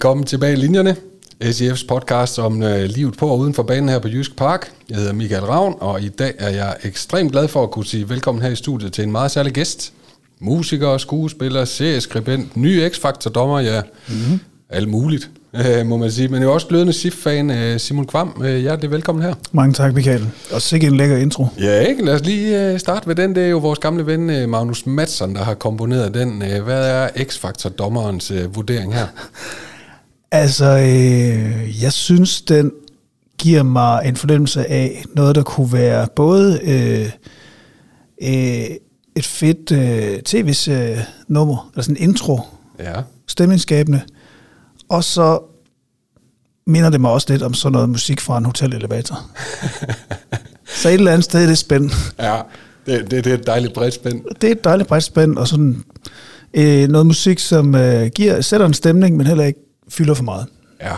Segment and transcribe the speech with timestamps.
[0.00, 0.96] Velkommen tilbage i linjerne.
[1.44, 4.72] SIF's podcast om øh, livet på og uden for banen her på Jysk Park.
[4.88, 8.08] Jeg hedder Michael Ravn, og i dag er jeg ekstremt glad for at kunne sige
[8.08, 9.92] velkommen her i studiet til en meget særlig gæst.
[10.38, 14.40] Musiker, skuespiller, serieskribent, ny X-Factor-dommer, ja, mm-hmm.
[14.68, 16.28] alt muligt, øh, må man sige.
[16.28, 18.42] Men jo også glødende SIF-fan, øh, Simon Kvam.
[18.44, 19.34] Øh, hjertelig velkommen her.
[19.52, 20.26] Mange tak, Michael.
[20.52, 21.46] Og sikke en lækker intro.
[21.58, 22.04] Ja, ikke?
[22.04, 23.34] Lad os lige øh, starte ved den.
[23.34, 26.42] Det er jo vores gamle ven øh, Magnus Madsen, der har komponeret den.
[26.42, 29.06] Øh, hvad er X-Factor-dommerens øh, vurdering her?
[30.32, 32.72] Altså, øh, jeg synes, den
[33.38, 37.10] giver mig en fornemmelse af noget, der kunne være både øh,
[38.22, 38.76] øh,
[39.16, 42.40] et fedt øh, tv-nummer, altså en intro,
[42.78, 43.02] Ja.
[43.28, 44.00] stemningsskabende,
[44.88, 45.40] og så
[46.66, 49.20] minder det mig også lidt om sådan noget musik fra en hotelelevator.
[50.82, 51.94] så et eller andet sted er det spændende.
[52.18, 52.40] Ja,
[52.86, 54.24] det, det, det er et dejligt bredt spænd.
[54.40, 55.84] Det er et dejligt bredt spænd, og sådan
[56.54, 59.60] øh, noget musik, som øh, giver, sætter en stemning, men heller ikke
[59.90, 60.46] fylder for meget.
[60.80, 60.96] Ja,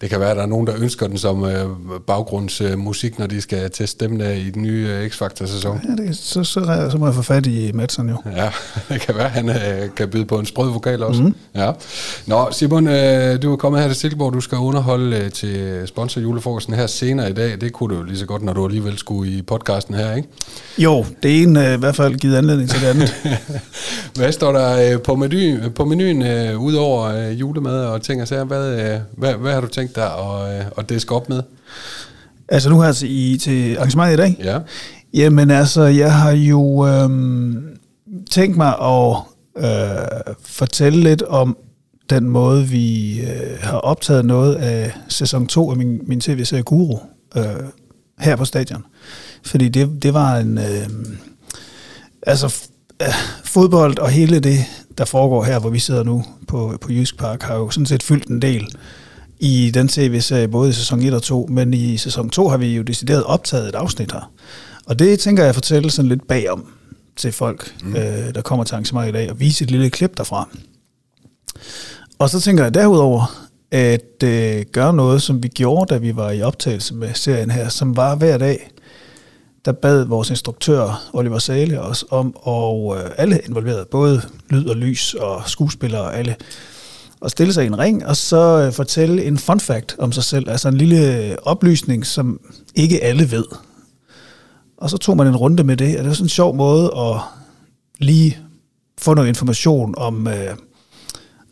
[0.00, 1.66] det kan være, at der er nogen, der ønsker den som øh,
[2.06, 5.80] baggrundsmusik, når de skal teste stemmen af i den nye øh, X-Factor-sæson.
[5.88, 8.16] Ja, det, så, så, så må jeg få fat i Madsen jo.
[8.36, 8.50] Ja,
[8.94, 11.22] det kan være, at han øh, kan byde på en sprød vokal også.
[11.22, 11.34] Mm.
[11.54, 11.72] Ja.
[12.26, 14.32] Nå, Simon, øh, du er kommet her til Silkeborg.
[14.32, 17.60] Du skal underholde øh, til sponsor julefrokosten her senere i dag.
[17.60, 20.28] Det kunne du lige så godt, når du alligevel skulle i podcasten her, ikke?
[20.78, 23.14] Jo, det ene øh, i hvert fald givet anledning til det andet.
[24.16, 28.28] Hvad står der øh, på, menu, på menuen, øh, udover øh, julemad og ting og
[28.28, 28.44] sager?
[28.44, 31.42] Hvad, øh, hvad, hvad har du tænkt dig at, øh, at diske op med?
[32.48, 34.36] altså nu her til, i, til arrangementet i dag.
[34.44, 34.58] Ja.
[35.14, 37.78] Jamen altså, jeg har jo øhm,
[38.30, 39.16] tænkt mig at
[39.56, 41.56] øh, fortælle lidt om
[42.10, 46.98] den måde, vi øh, har optaget noget af sæson 2 af min, min tv-serie Guru
[47.36, 47.44] øh,
[48.18, 48.84] her på stadion.
[49.44, 50.58] Fordi det, det var en...
[50.58, 50.88] Øh,
[52.22, 52.62] altså,
[53.02, 53.08] øh,
[53.44, 54.58] fodbold og hele det,
[54.98, 58.02] der foregår her, hvor vi sidder nu på, på Jysk Park, har jo sådan set
[58.02, 58.68] fyldt en del
[59.38, 62.76] i den tv-serie, både i sæson 1 og 2, men i sæson 2 har vi
[62.76, 64.32] jo decideret optaget et afsnit her.
[64.86, 66.66] Og det tænker jeg at fortælle sådan lidt bagom
[67.16, 67.96] til folk, mm.
[67.96, 70.48] øh, der kommer til arrangementet i dag, og vise et lille klip derfra.
[72.18, 76.30] Og så tænker jeg derudover at øh, gøre noget, som vi gjorde, da vi var
[76.30, 78.70] i optagelse med serien her, som var hver dag,
[79.64, 84.76] der bad vores instruktør Oliver Sale os om, og øh, alle involverede, både lyd og
[84.76, 86.36] lys og skuespillere og alle,
[87.24, 90.24] at stille sig i en ring, og så øh, fortælle en fun fact om sig
[90.24, 92.40] selv, altså en lille øh, oplysning, som
[92.74, 93.44] ikke alle ved.
[94.78, 96.84] Og så tog man en runde med det, og det var sådan en sjov måde
[96.96, 97.20] at
[97.98, 98.38] lige
[98.98, 100.56] få noget information om, øh,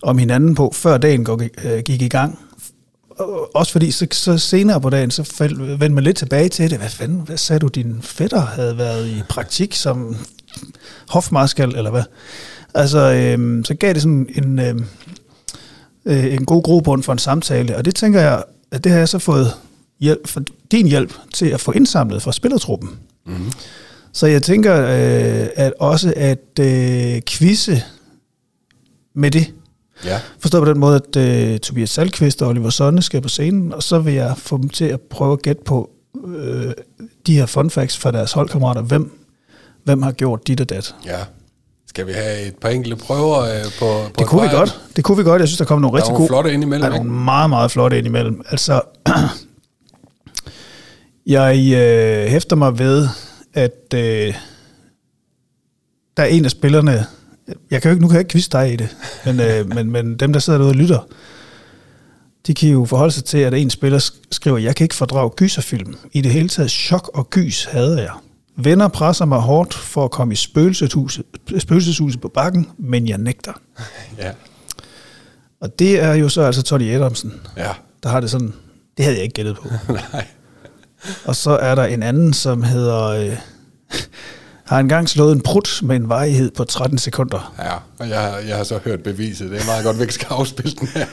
[0.03, 2.39] om hinanden på, før dagen gik, øh, gik i gang.
[3.11, 6.71] Og Også fordi så, så senere på dagen, så fald- vendte man lidt tilbage til
[6.71, 6.79] det.
[6.79, 10.17] Hvad fanden, hvad sagde du, din fætter havde været i praktik som
[11.09, 12.03] hofmarskal, eller hvad?
[12.75, 14.75] Altså, øh, så gav det sådan en, øh,
[16.07, 19.09] øh, en god grobund for en samtale, og det tænker jeg, at det har jeg
[19.09, 19.53] så fået
[20.01, 22.91] hjælp, for din hjælp til at få indsamlet fra spillertruppen.
[23.27, 23.53] Mm-hmm.
[24.13, 27.83] Så jeg tænker øh, at også at øh, quizze
[29.15, 29.53] med det.
[30.05, 30.21] Ja.
[30.39, 33.83] Forstået på den måde, at øh, Tobias Salkvist og Oliver Sonne skal på scenen, og
[33.83, 35.91] så vil jeg få dem til at prøve at gætte på
[36.27, 36.73] øh,
[37.27, 38.83] de her fun facts fra deres holdkammerater.
[38.83, 39.19] Hvem,
[39.85, 40.95] hvem har gjort dit og dat?
[41.07, 41.19] ja.
[41.95, 44.81] Skal vi have et par enkelte prøver øh, på, på Det kunne vi godt.
[44.97, 45.41] Det kunne vi godt.
[45.41, 46.29] Jeg synes, der kom nogle Der er rigtig gode...
[46.29, 48.43] flotte indimellem, Der er nogle meget, meget flotte indimellem.
[48.51, 48.81] Altså,
[51.27, 53.09] jeg øh, hæfter mig ved,
[53.55, 54.35] at øh,
[56.17, 57.07] der er en af spillerne,
[57.71, 59.91] jeg kan jo ikke, nu kan jeg ikke quizze dig i det, men, øh, men,
[59.91, 61.07] men dem, der sidder derude og lytter,
[62.47, 65.31] de kan jo forholde sig til, at en spiller sk- skriver, jeg kan ikke fordrage
[65.31, 65.97] gyserfilm.
[66.13, 68.13] I det hele taget chok og gys havde jeg.
[68.57, 71.25] Venner presser mig hårdt for at komme i spøgelseshuset,
[71.59, 73.53] spøgelseshuset på bakken, men jeg nægter.
[74.19, 74.31] Ja.
[75.61, 77.71] Og det er jo så altså Tony Adamsen, Ja.
[78.03, 78.53] der har det sådan,
[78.97, 79.69] det havde jeg ikke gættet på.
[80.13, 80.27] Nej.
[81.25, 83.37] Og så er der en anden, som hedder, øh,
[84.65, 87.55] har engang slået en prut med en varighed på 13 sekunder.
[87.59, 89.51] Ja, og jeg, har- jeg har så hørt beviset.
[89.51, 91.07] Det er meget godt, vi ikke skal afspille den her.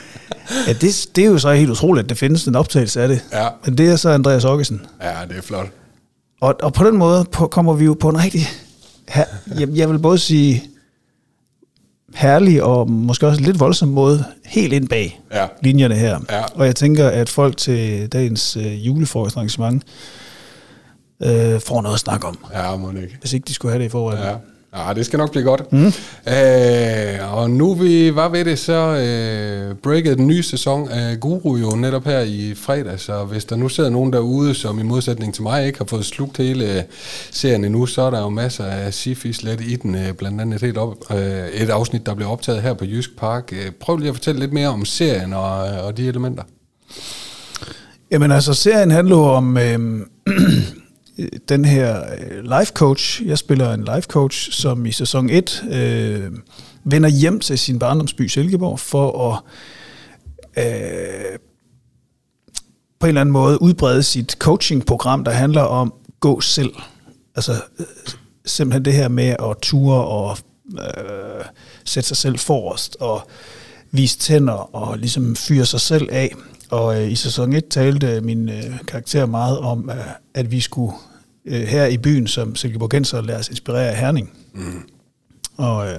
[0.66, 3.24] Ja, det, det er jo så helt utroligt, at det findes en optagelse af det.
[3.32, 3.48] Ja.
[3.64, 4.86] Men det er så Andreas Okkesen.
[5.02, 5.66] Ja, det er flot.
[6.42, 8.40] Og, og på den måde på, kommer vi jo på en rigtig,
[9.08, 9.24] her,
[9.60, 10.62] jeg, jeg vil både sige
[12.14, 15.46] herlig og måske også lidt voldsom måde helt ind bag Ja.
[15.62, 16.20] linjerne her.
[16.30, 16.42] Ja.
[16.54, 19.82] Og jeg tænker, at folk til dagens øh, julefrokostarrangement
[21.22, 23.16] øh, får noget at snakke om, Ja, må ikke.
[23.20, 24.22] hvis ikke de skulle have det i forvejen.
[24.24, 24.34] Ja.
[24.76, 25.72] Ja, det skal nok blive godt.
[25.72, 25.86] Mm.
[26.32, 31.56] Øh, og nu vi var ved det, så øh, breakede den nye sæson af Guru
[31.56, 35.34] jo netop her i fredag, så hvis der nu sidder nogen derude, som i modsætning
[35.34, 36.84] til mig ikke har fået slugt hele
[37.30, 40.56] serien endnu, så er der jo masser af sci let i den, øh, blandt andet
[40.56, 43.52] et, helt op, øh, et afsnit, der blev optaget her på Jysk Park.
[43.52, 46.42] Øh, prøv lige at fortælle lidt mere om serien og, og de elementer.
[48.10, 50.00] Jamen altså, serien handler om øh,
[51.48, 53.26] den her øh, life coach.
[53.26, 56.32] Jeg spiller en life coach, som i sæson 1 øh,
[56.84, 59.38] vender hjem til sin barndomsby Silkeborg for at
[60.64, 61.38] øh,
[63.00, 66.72] på en eller anden måde udbrede sit coachingprogram, der handler om gå selv.
[67.34, 67.86] Altså øh,
[68.46, 70.36] simpelthen det her med at ture og
[70.78, 71.44] øh,
[71.84, 73.20] sætte sig selv forrest og
[73.90, 76.34] vise tænder og ligesom fyre sig selv af.
[76.70, 79.96] Og øh, i sæson 1 talte min øh, karakter meget om, øh,
[80.34, 80.92] at vi skulle
[81.46, 84.32] øh, her i byen som Silkeborgenser lade os inspirere af Herning.
[84.54, 84.82] Mm.
[85.56, 85.98] Og, øh,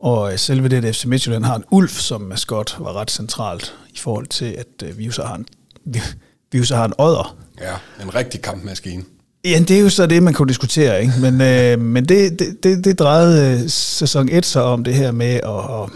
[0.00, 3.98] og selve det, at FC Midtjylland har en ulv som maskot, var ret centralt i
[3.98, 5.46] forhold til, at øh, vi jo så har en,
[5.84, 6.00] vi,
[6.52, 7.36] vi jo så har en odder.
[7.60, 9.04] Ja, en rigtig kampmaskine.
[9.44, 11.12] Ja, det er jo så det, man kunne diskutere, ikke?
[11.20, 15.34] Men, øh, men det, det, det, det drejede sæson 1 så om det her med
[15.34, 15.90] at, at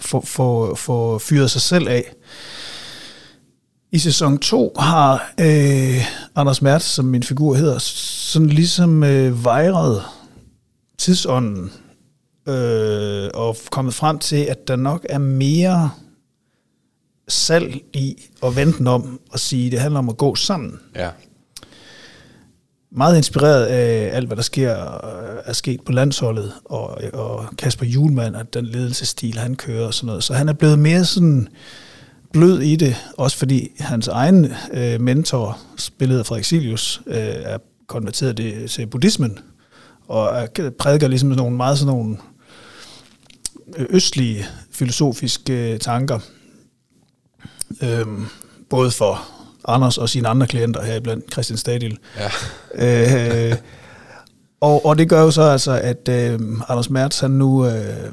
[0.00, 2.14] få, få, få fyret sig selv af.
[3.92, 6.04] I sæson 2 har øh,
[6.34, 10.02] Anders Mertz, som min figur hedder, sådan ligesom øh, vejret
[10.98, 11.72] tidsånden
[12.48, 15.90] øh, og kommet frem til, at der nok er mere
[17.28, 20.80] salg i at vente den om og sige, at det handler om at gå sammen.
[20.96, 21.10] Ja.
[22.92, 24.70] Meget inspireret af alt, hvad der sker,
[25.44, 30.06] er sket på landsholdet, og, og Kasper Julemand, at den ledelsesstil, han kører og sådan
[30.06, 30.24] noget.
[30.24, 31.48] Så han er blevet mere sådan
[32.32, 37.58] blød i det, også fordi hans egen øh, mentor, spillet af Frederik Silius, øh, er
[37.86, 39.38] konverteret det til buddhismen,
[40.08, 42.16] og er, prædiker ligesom nogle meget sådan nogle
[43.76, 46.18] øh, østlige filosofiske øh, tanker,
[47.82, 48.26] øhm,
[48.70, 49.28] både for
[49.64, 51.98] Anders og sine andre klienter her blandt Christian Stadil.
[52.78, 53.50] Ja.
[53.50, 53.56] øh,
[54.60, 56.38] og, og det gør jo så altså, at øh,
[56.68, 58.12] Anders Mertz han nu øh,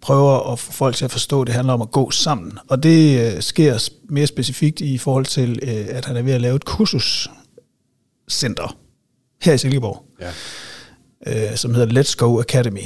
[0.00, 2.58] prøver at få folk til at forstå, at det handler om at gå sammen.
[2.68, 6.40] Og det øh, sker mere specifikt i forhold til, øh, at han er ved at
[6.40, 8.76] lave et kursuscenter
[9.42, 10.30] her i Silkeborg, ja.
[11.50, 12.84] øh, som hedder Let's Go Academy.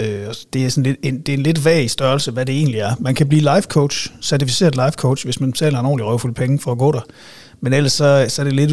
[0.00, 2.80] Øh, det, er sådan lidt, en, det er en lidt vag størrelse, hvad det egentlig
[2.80, 2.94] er.
[3.00, 6.58] Man kan blive life coach, certificeret life coach, hvis man betaler en ordentlig røvfuld penge
[6.58, 7.00] for at gå der.
[7.60, 8.72] Men ellers så, så er det lidt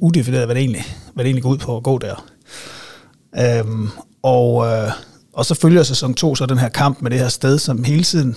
[0.00, 0.84] udefineret, hvad det, egentlig,
[1.14, 2.24] hvad det egentlig går ud på at gå der.
[3.38, 3.88] Øhm,
[4.22, 4.92] og, øh,
[5.32, 8.02] og så følger sæson 2 så den her kamp med det her sted, som hele
[8.02, 8.36] tiden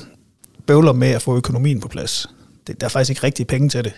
[0.66, 2.30] bøvler med at få økonomien på plads.
[2.68, 3.94] Det, der er faktisk ikke rigtig penge til det,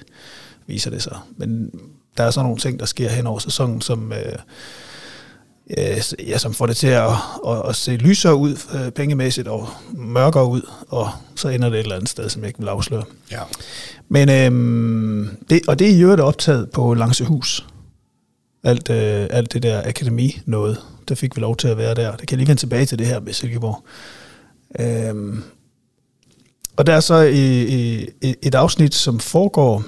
[0.67, 1.17] viser det sig.
[1.37, 1.71] Men
[2.17, 4.37] der er så nogle ting, der sker hen over sæsonen, som, øh,
[6.27, 7.11] ja, som får det til at,
[7.47, 11.83] at, at se lysere ud øh, pengemæssigt og mørkere ud, og så ender det et
[11.83, 13.03] eller andet sted, som jeg ikke vil afsløre.
[13.31, 13.41] Ja.
[14.09, 17.65] Men øh, det, og det er jo optaget på Langsehus
[18.65, 20.77] alt, øh, alt det der akademi noget.
[21.07, 22.15] Der fik vi lov til at være der.
[22.15, 23.85] Det kan lige vende tilbage til det her med Silkeborg.
[24.79, 25.43] Øhm,
[26.75, 29.83] og der er så i, i, et afsnit, som foregår,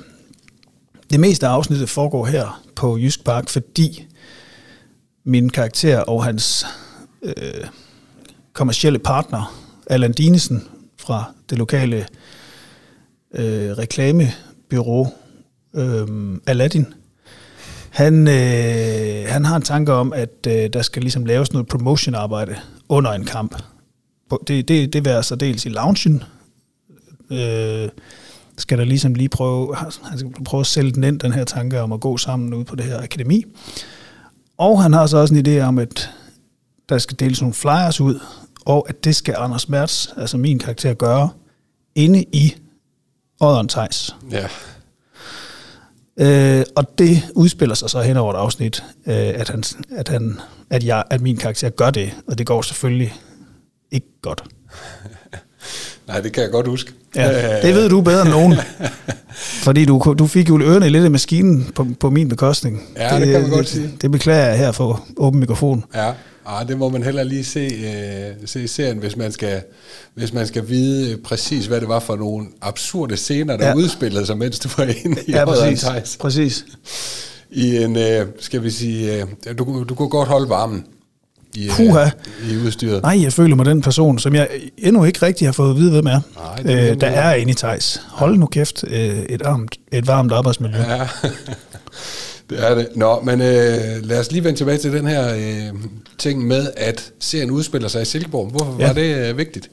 [1.09, 4.07] det meste af afsnittet foregår her på Jysk Park, fordi
[5.23, 6.65] min karakter og hans
[7.23, 7.33] øh,
[8.53, 10.67] kommercielle partner, Allan Dinesen
[10.97, 12.07] fra det lokale
[13.33, 15.07] øh, reklamebyrå
[15.73, 16.85] øh, Aladdin,
[17.97, 22.55] han, øh, han har en tanke om, at øh, der skal ligesom laves noget promotion-arbejde
[22.89, 23.63] under en kamp.
[24.47, 26.23] Det, det, det vil altså dels i loungen,
[27.31, 27.89] øh,
[28.57, 31.81] skal der ligesom lige prøve, han skal prøve at sælge den ind, den her tanke
[31.81, 33.43] om at gå sammen ud på det her akademi.
[34.57, 36.09] Og han har så også en idé om, at
[36.89, 38.19] der skal deles nogle flyers ud,
[38.65, 41.29] og at det skal Anders Mertz, altså min karakter, gøre
[41.95, 42.55] inde i
[43.39, 44.15] Odderen Thijs.
[44.31, 44.47] Ja.
[46.19, 50.39] Øh, og det udspiller sig så hen over et afsnit, øh, at, han, at, han,
[50.69, 53.13] at, jeg, at min karakter gør det, og det går selvfølgelig
[53.91, 54.43] ikke godt.
[56.07, 56.91] Nej, det kan jeg godt huske.
[57.15, 58.53] Ja, det ved du bedre end nogen.
[59.65, 62.81] Fordi du, du fik jo ørerne lidt af maskinen på, på min bekostning.
[62.97, 63.83] Ja, det, det kan man godt sige.
[63.83, 65.83] Det, det beklager jeg her for åben mikrofon.
[65.95, 66.11] Ja,
[66.49, 69.61] Ah, det må man heller lige se, øh, se i serien, hvis man, skal,
[70.13, 73.75] hvis man skal vide øh, præcis, hvad det var for nogle absurde scener, der ja.
[73.75, 76.65] udspillede sig, mens du var inde i ja, præcis, præcis.
[77.51, 80.85] I en, øh, skal vi sige, øh, du, du kunne godt holde varmen
[81.55, 82.09] i, Puha.
[82.49, 83.01] i udstyret.
[83.01, 85.91] Nej, jeg føler mig den person, som jeg endnu ikke rigtig har fået at vide,
[85.91, 86.19] hvem er.
[86.35, 88.01] Nej, det er øh, der er inde i Thijs.
[88.07, 90.77] Hold nu kæft, øh, et, varmt, et varmt arbejdsmiljø.
[90.77, 91.07] Ja.
[92.49, 92.87] Det er det.
[92.95, 95.79] Nå, men øh, lad os lige vende tilbage til den her øh,
[96.17, 98.49] ting med, at serien udspiller sig i Silkeborg.
[98.49, 98.87] Hvorfor ja.
[98.87, 99.69] var det øh, vigtigt?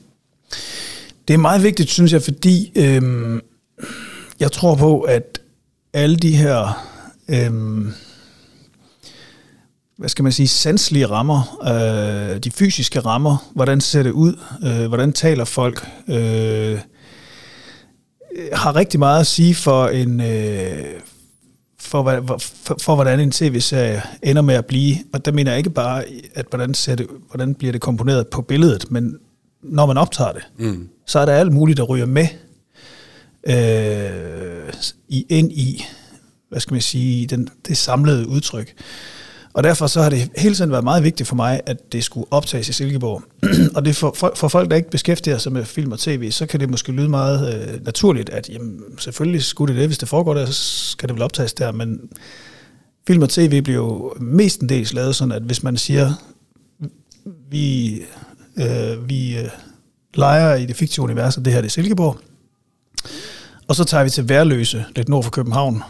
[1.28, 3.02] Det er meget vigtigt, synes jeg, fordi øh,
[4.40, 5.40] jeg tror på, at
[5.92, 6.86] alle de her,
[7.28, 7.52] øh,
[9.96, 14.86] hvad skal man sige, sanselige rammer, øh, de fysiske rammer, hvordan ser det ud, øh,
[14.88, 16.78] hvordan taler folk, øh,
[18.52, 20.20] har rigtig meget at sige for en...
[20.20, 20.84] Øh,
[21.84, 24.96] for, for, for, for hvordan en tv-serie ender med at blive.
[25.12, 28.42] Og der mener jeg ikke bare, at hvordan, ser det, hvordan bliver det komponeret på
[28.42, 29.16] billedet, men
[29.62, 30.88] når man optager det, mm.
[31.06, 32.26] så er der alt muligt, der ryger med
[33.46, 34.72] øh,
[35.08, 35.84] i, ind i,
[36.48, 38.74] hvad skal man sige, den, det samlede udtryk.
[39.54, 42.26] Og derfor så har det hele tiden været meget vigtigt for mig, at det skulle
[42.30, 43.22] optages i Silkeborg.
[43.76, 46.46] og det for, for, for folk, der ikke beskæftiger sig med film og tv, så
[46.46, 50.08] kan det måske lyde meget øh, naturligt, at jamen, selvfølgelig skulle det det, hvis det
[50.08, 50.52] foregår der, så
[50.90, 52.00] skal det vel optages der, men
[53.06, 56.12] film og tv bliver jo mestendels lavet sådan, at hvis man siger,
[57.50, 57.94] vi,
[58.56, 59.48] øh, vi øh,
[60.14, 62.18] leger i det fiktive univers, og det her det er Silkeborg,
[63.68, 65.82] og så tager vi til Værløse, lidt nord for København,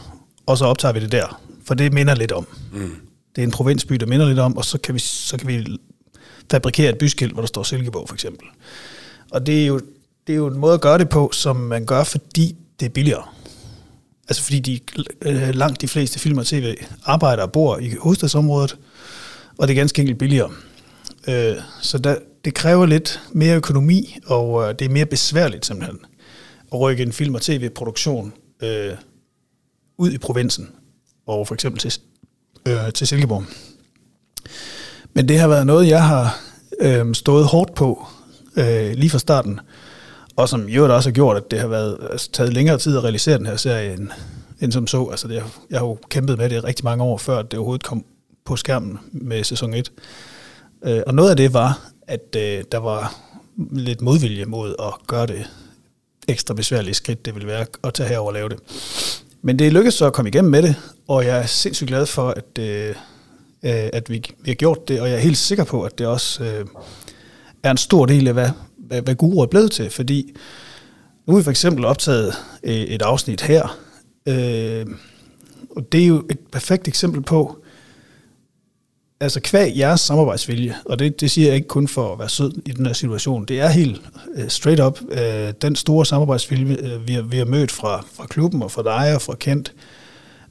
[0.47, 2.47] og så optager vi det der, for det minder lidt om.
[2.73, 2.91] Mm.
[3.37, 5.79] Det er en provinsby, der minder lidt om, og så kan vi, så kan vi
[6.51, 8.47] fabrikere et byskilt, hvor der står Silkeborg for eksempel.
[9.31, 9.81] Og det er, jo,
[10.27, 12.91] det er jo en måde at gøre det på, som man gør, fordi det er
[12.91, 13.25] billigere.
[14.29, 14.81] Altså fordi de,
[15.23, 16.75] øh, langt de fleste film og tv
[17.05, 18.77] arbejder og bor i hovedstadsområdet,
[19.59, 20.51] og det er ganske enkelt billigere.
[21.29, 25.99] Øh, så der, det kræver lidt mere økonomi, og øh, det er mere besværligt simpelthen
[26.73, 28.93] at rykke en film- og tv-produktion øh,
[29.99, 30.71] ud i provinsen,
[31.27, 32.01] og for eksempel til
[32.69, 33.45] øh, til Silkeborg.
[35.15, 36.41] Men det har været noget, jeg har
[36.81, 38.07] øh, stået hårdt på
[38.57, 39.61] øh, lige fra starten,
[40.37, 43.05] og som jo også har gjort, at det har været altså, taget længere tid at
[43.05, 44.09] realisere den her serie, end,
[44.61, 45.05] end som så.
[45.05, 48.05] Altså, det, jeg har jo kæmpet med det rigtig mange år, før det overhovedet kom
[48.45, 49.93] på skærmen med sæson 1.
[50.85, 53.15] Øh, og noget af det var, at øh, der var
[53.71, 55.47] lidt modvilje mod at gøre det
[56.29, 58.59] ekstra besværlige skridt, det ville være at tage herover og lave det.
[59.43, 60.75] Men det lykkedes så at komme igennem med det,
[61.09, 62.89] og jeg er sindssygt glad for, at, øh,
[63.63, 66.07] øh, at vi, vi har gjort det, og jeg er helt sikker på, at det
[66.07, 66.67] også øh,
[67.63, 70.37] er en stor del af, hvad, hvad, hvad Guru er blevet til, fordi
[71.27, 73.79] nu har vi for eksempel optaget øh, et afsnit her,
[74.27, 74.87] øh,
[75.77, 77.65] og det er jo et perfekt eksempel på,
[79.21, 82.53] altså kvæg jeres samarbejdsvilje, og det, det siger jeg ikke kun for at være sød
[82.67, 84.03] i den her situation, det er helt
[84.37, 85.19] uh, straight up uh,
[85.63, 89.15] den store samarbejdsvilje, uh, vi, har, vi har mødt fra, fra klubben og fra dig
[89.15, 89.73] og fra Kent.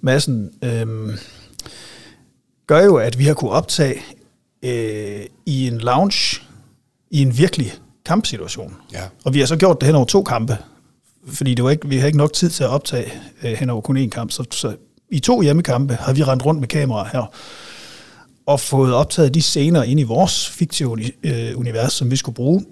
[0.03, 1.13] Madsen, uh,
[2.67, 3.95] gør jo, at vi har kunne optage
[4.63, 4.69] uh,
[5.45, 6.41] i en lounge,
[7.11, 7.73] i en virkelig
[8.05, 8.75] kampsituation.
[8.93, 9.03] Ja.
[9.25, 10.57] Og vi har så gjort det hen over to kampe,
[11.27, 13.81] fordi det var ikke, vi har ikke nok tid til at optage uh, hen over
[13.81, 14.75] kun én kamp, så, så
[15.09, 17.31] i to hjemmekampe har vi rendt rundt med kameraer her,
[18.45, 22.65] og fået optaget de scener ind i vores fiktive øh, univers, som vi skulle bruge.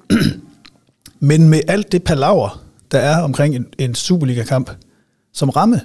[1.19, 4.71] Men med alt det palaver, der er omkring en, en Superliga-kamp,
[5.33, 5.81] som ramme.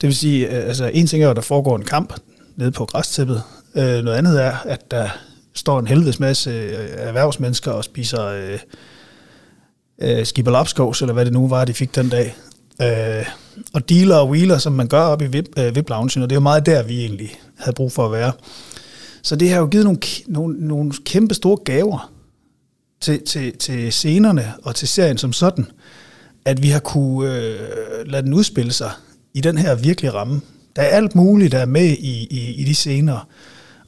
[0.00, 2.14] Det vil sige, øh, altså en ting er, at der foregår en kamp
[2.56, 3.42] nede på græstæppet.
[3.74, 5.08] Øh, noget andet er, at der
[5.54, 8.58] står en helvedes masse øh, erhvervsmennesker og spiser øh,
[10.02, 12.36] øh, skibberlapskovs, eller hvad det nu var, de fik den dag.
[12.82, 13.26] Øh,
[13.72, 16.34] og dealer og wheeler, som man gør op i VIP, øh, VIP og det er
[16.34, 18.32] jo meget der, vi egentlig havde brug for at være.
[19.22, 22.12] Så det har jo givet nogle, nogle, nogle kæmpe store gaver
[23.00, 25.66] til, til, til scenerne og til serien som sådan,
[26.44, 27.58] at vi har kunne øh,
[28.06, 28.90] lade den udspille sig
[29.34, 30.40] i den her virkelige ramme.
[30.76, 33.28] Der er alt muligt, der er med i, i, i de scener,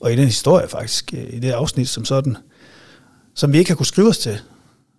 [0.00, 2.36] og i den historie faktisk, øh, i det afsnit som sådan,
[3.34, 4.38] som vi ikke har kunne skrive os til,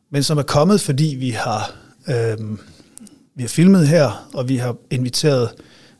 [0.09, 1.75] men som er kommet, fordi vi har,
[2.07, 2.57] øh,
[3.35, 5.49] vi har filmet her, og vi har inviteret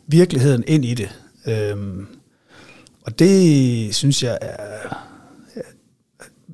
[0.07, 1.09] virkeligheden ind i det.
[1.47, 1.77] Øh,
[3.01, 5.03] og det synes jeg er,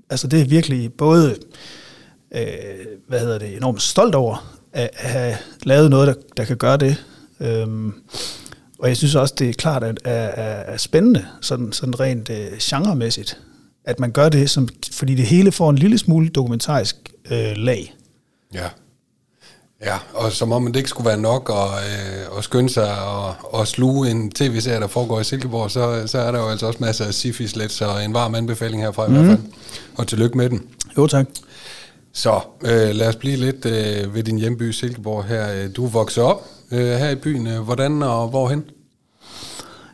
[0.10, 1.36] altså det er virkelig både,
[2.32, 6.78] øh, hvad hedder det, enormt stolt over, at, have lavet noget, der, der kan gøre
[6.78, 7.06] det.
[7.44, 7.94] Øhm,
[8.80, 12.30] og jeg synes også, det er klart, at er, er, er spændende, sådan, sådan rent
[12.30, 13.40] øh, genremæssigt,
[13.86, 16.96] at man gør det, som, fordi det hele får en lille smule dokumentarisk
[17.32, 17.96] øh, lag.
[18.54, 18.68] Ja.
[19.86, 23.36] Ja, og som om det ikke skulle være nok at, øh, at skynde sig og,
[23.44, 26.80] og sluge en tv-serie, der foregår i Silkeborg, så, så er der jo altså også
[26.82, 29.14] masser af sifis så en varm anbefaling herfra mm.
[29.14, 29.38] i hvert mhm.
[29.38, 29.54] fald.
[29.96, 30.62] Og tillykke med den.
[30.98, 31.26] Jo, tak.
[32.14, 35.68] Så øh, lad os blive lidt øh, ved din hjemby Silkeborg her.
[35.68, 37.48] Du vokset op øh, her i byen.
[37.64, 38.64] Hvordan og hvorhen?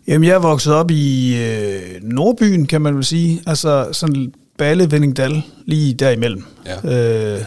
[0.07, 3.41] Jamen, jeg er vokset op i øh, Nordbyen, kan man vel sige.
[3.45, 6.43] Altså sådan Balle, Venningdal, lige derimellem.
[6.65, 7.35] Ja.
[7.35, 7.41] Øh,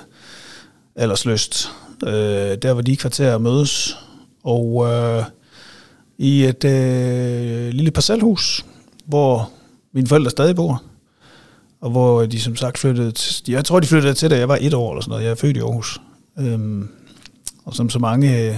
[0.97, 1.71] Aldersløst
[2.07, 3.97] øh, der hvor de kvarterer mødes.
[4.45, 5.25] Og øh,
[6.19, 8.65] i et øh, lille parcelhus,
[9.07, 9.51] hvor
[9.95, 10.83] mine forældre stadig bor.
[11.81, 14.59] Og hvor de som sagt flyttede til, jeg tror de flyttede til, da jeg var
[14.61, 15.25] et år eller sådan noget.
[15.25, 16.01] Jeg er født i Aarhus.
[16.39, 16.89] Øhm,
[17.65, 18.57] og som så mange, øh,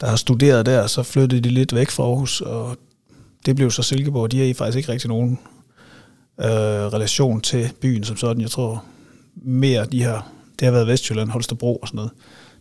[0.00, 2.76] der har studeret der, så flyttede de lidt væk fra Aarhus, og
[3.46, 4.32] det blev så Silkeborg.
[4.32, 5.38] De har faktisk ikke rigtig nogen
[6.40, 8.42] øh, relation til byen som sådan.
[8.42, 8.84] Jeg tror
[9.34, 10.28] mere, de har,
[10.58, 12.10] det har været Vestjylland, Holstebro og sådan noget,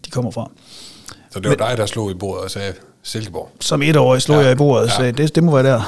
[0.06, 0.52] de kommer fra.
[1.32, 3.50] Så det var Men, dig, der slog i bordet og sagde Silkeborg?
[3.60, 4.44] Som etårig slog ja.
[4.44, 5.24] jeg i bordet og sagde, ja.
[5.24, 5.82] det, det må være der.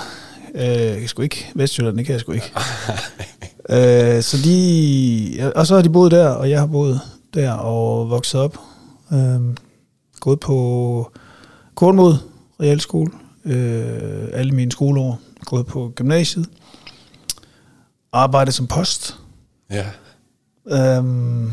[0.55, 2.51] Øh, jeg skal ikke Vestjylland, det kan jeg sgu ikke.
[4.17, 7.01] øh, så de, og så har de boet der, og jeg har boet
[7.33, 8.57] der og vokset op.
[9.13, 9.39] Øh,
[10.19, 11.11] gået på
[11.81, 12.15] Kornmod
[12.59, 13.11] Realskole,
[13.45, 15.19] øh, alle mine skoleår.
[15.45, 16.49] Gået på gymnasiet.
[18.13, 19.17] Arbejdet som post.
[19.71, 19.85] Ja.
[20.67, 21.51] Øhm,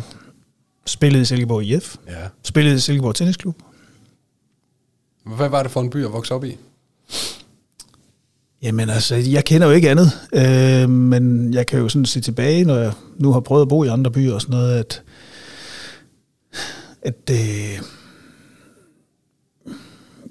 [0.86, 1.96] spillede i Silkeborg IF.
[2.08, 2.28] Ja.
[2.42, 3.56] Spillede i Silkeborg Tennisklub.
[5.36, 6.56] Hvad var det for en by at vokse op i?
[8.62, 12.64] Jamen altså, jeg kender jo ikke andet, øh, men jeg kan jo sådan se tilbage,
[12.64, 15.02] når jeg nu har prøvet at bo i andre byer og sådan noget, at,
[17.02, 17.82] at øh,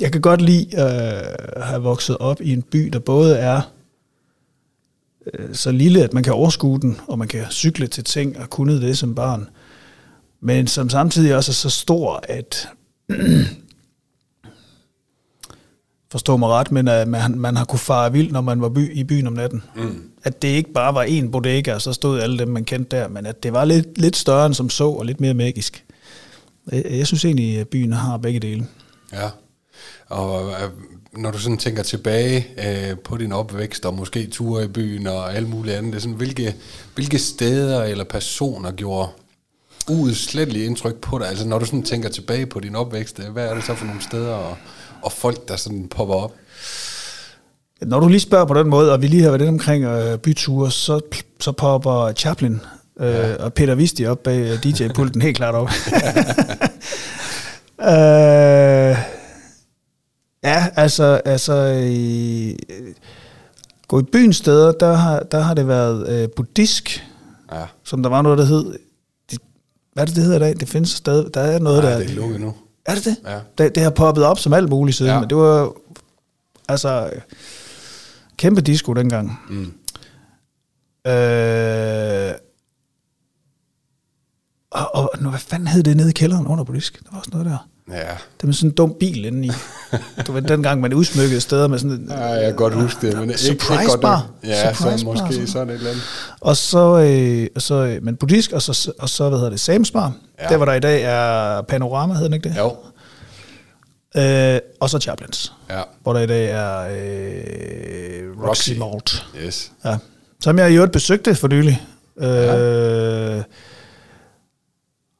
[0.01, 1.17] jeg kan godt lide at
[1.57, 3.61] øh, have vokset op i en by, der både er
[5.33, 8.49] øh, så lille, at man kan overskue den, og man kan cykle til ting og
[8.49, 9.49] kunne det som barn,
[10.41, 12.69] men som samtidig også er så stor, at
[16.11, 18.93] forstå mig ret, men at man, man har kunne fare vildt, når man var by,
[18.93, 19.63] i byen om natten.
[19.75, 20.09] Mm.
[20.23, 23.07] At det ikke bare var en bodega, og så stod alle dem, man kendte der,
[23.07, 25.85] men at det var lidt, lidt større end som så, og lidt mere magisk.
[26.71, 28.67] Jeg, jeg synes egentlig, at byen har begge dele.
[29.13, 29.29] Ja,
[30.09, 30.69] og øh,
[31.17, 35.35] når du sådan tænker tilbage øh, på din opvækst, og måske ture i byen og
[35.35, 36.55] alt muligt andet, det er sådan, hvilke,
[36.95, 39.09] hvilke steder eller personer gjorde
[39.89, 41.27] uudsletteligt indtryk på dig?
[41.27, 44.01] Altså når du sådan tænker tilbage på din opvækst, hvad er det så for nogle
[44.01, 44.57] steder og,
[45.01, 46.33] og folk, der sådan popper op?
[47.81, 50.71] Når du lige spørger på den måde, og vi lige har været omkring øh, byture,
[50.71, 50.99] så,
[51.39, 52.61] så popper Chaplin
[52.99, 53.35] øh, ja.
[53.35, 55.69] og Peter Visti op bag øh, DJ-pulten helt klart op.
[57.89, 59.16] øh,
[60.43, 62.55] ja, altså, altså øh,
[63.87, 67.03] gå i byens steder, der har, der har det været øh, buddhisk,
[67.51, 67.65] ja.
[67.83, 68.79] som der var noget, der hed
[69.97, 70.59] hvad er det, det hedder i dag?
[70.59, 71.33] Det findes stadig.
[71.33, 71.97] Der er noget, Nej, der...
[71.99, 72.53] det er lukket nu.
[72.85, 73.17] Er det det?
[73.25, 73.39] Ja.
[73.57, 75.19] Det, det har poppet op som alt muligt siden, ja.
[75.19, 75.73] men det var
[76.69, 77.09] altså
[78.37, 79.39] kæmpe disco dengang.
[79.49, 79.73] Mm.
[81.11, 82.33] Øh,
[84.71, 87.03] og, og nu, hvad fanden hed det nede i kælderen under politisk?
[87.03, 87.67] Der var også noget der.
[87.91, 87.97] Ja.
[88.41, 89.51] Det var sådan en dum bil inde i.
[90.17, 92.07] Det var dengang, man udsmykkede steder med sådan en...
[92.09, 94.27] Ja, jeg kan godt huske det, men ikke, surprise ikke godt bar.
[94.43, 95.47] Ja, surprise så måske bar, sådan.
[95.47, 96.03] sådan et eller andet.
[96.41, 99.69] Og så, øh, og så øh, men buddhisk, og så, og så hvad hedder det,
[99.69, 100.11] Sam's Bar.
[100.41, 100.47] Ja.
[100.47, 102.57] Der, hvor der i dag er Panorama, hedder den ikke det?
[102.57, 102.75] Jo.
[104.21, 105.53] Øh, og så Chaplins.
[105.69, 105.81] Ja.
[106.03, 108.71] Hvor der i dag er øh, Roxy, Roxy.
[108.79, 109.25] Malt.
[109.45, 109.71] Yes.
[109.85, 109.97] Ja.
[110.41, 111.81] Som jeg i øvrigt besøgte for nylig.
[112.19, 113.41] Øh, Ja.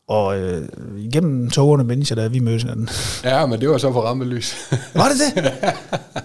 [0.07, 0.67] Og øh,
[0.97, 2.89] igennem togerne, mens jeg da vi mødte hinanden.
[3.23, 4.55] Ja, men det var så for rampelys.
[4.95, 5.53] Var det det?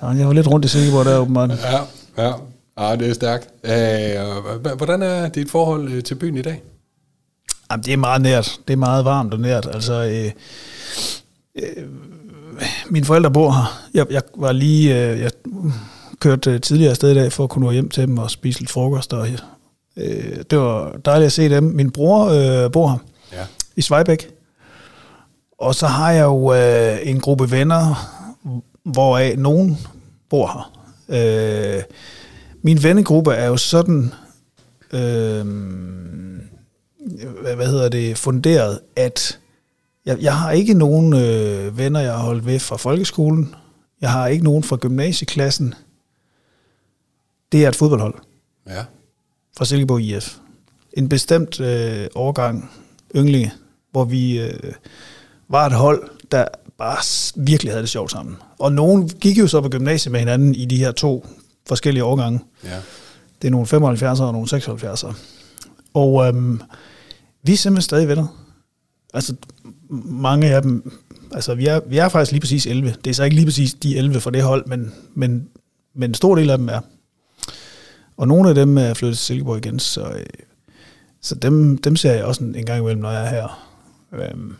[0.02, 1.50] Nå, jeg var lidt rundt i Silkeborg der åbenbart.
[1.50, 1.78] ja,
[2.24, 2.32] ja.
[2.80, 3.48] Ja, det er stærkt.
[3.64, 6.62] Øh, hvordan er dit forhold øh, til byen i dag?
[7.70, 8.58] Jamen, det er meget nært.
[8.68, 9.68] Det er meget varmt og nært.
[9.74, 10.30] Altså, øh,
[11.56, 11.84] øh,
[12.90, 13.80] mine forældre bor her.
[13.94, 15.10] Jeg, jeg var lige...
[15.10, 15.30] Øh, jeg
[16.20, 18.60] kørte øh, tidligere afsted i dag for at kunne nå hjem til dem og spise
[18.60, 19.12] lidt frokost.
[19.12, 19.28] Og,
[19.96, 21.64] øh, det var dejligt at se dem.
[21.64, 22.24] Min bror
[22.64, 23.11] øh, bor her Ja.
[23.76, 24.30] I Svejbæk.
[25.58, 27.94] Og så har jeg jo øh, en gruppe venner,
[28.84, 29.78] hvoraf nogen
[30.30, 30.72] bor her.
[31.76, 31.82] Øh,
[32.62, 34.12] min vennegruppe er jo sådan,
[34.92, 35.46] øh,
[37.56, 39.38] hvad, hedder det, funderet, at
[40.06, 43.54] jeg, jeg har ikke nogen øh, venner, jeg har holdt ved fra folkeskolen.
[44.00, 45.74] Jeg har ikke nogen fra gymnasieklassen.
[47.52, 48.14] Det er et fodboldhold
[48.66, 48.84] Ja.
[49.56, 50.36] fra Silkeborg IF.
[50.92, 52.70] En bestemt øh, årgang
[53.16, 53.52] ynglinge,
[53.92, 54.72] hvor vi øh,
[55.48, 56.44] var et hold, der
[56.78, 56.96] bare
[57.36, 58.36] virkelig havde det sjovt sammen.
[58.58, 61.26] Og nogen gik jo så på gymnasiet med hinanden i de her to
[61.68, 62.40] forskellige årgange.
[62.64, 62.80] Ja.
[63.42, 65.14] Det er nogle 75'ere og nogle 76'ere.
[65.94, 66.60] Og øhm,
[67.42, 68.26] vi er simpelthen stadig venner.
[69.14, 69.34] Altså,
[70.04, 70.92] mange af dem,
[71.32, 72.94] altså vi er, vi er faktisk lige præcis 11.
[73.04, 75.48] Det er så ikke lige præcis de 11 fra det hold, men, men,
[75.94, 76.80] men en stor del af dem er.
[78.16, 80.26] Og nogle af dem er flyttet til Silkeborg igen, så, øh,
[81.20, 83.71] så dem, dem ser jeg også en, en gang imellem, når jeg er her.
[84.12, 84.56] Øhm,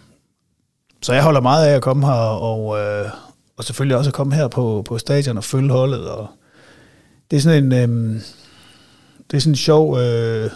[1.02, 3.10] så jeg holder meget af at komme her, og, øh,
[3.56, 6.10] og selvfølgelig også at komme her på, på stadion og følge holdet.
[6.10, 6.26] Og
[7.30, 8.20] det er sådan en, øhm,
[9.30, 10.50] det er sådan en sjov øh,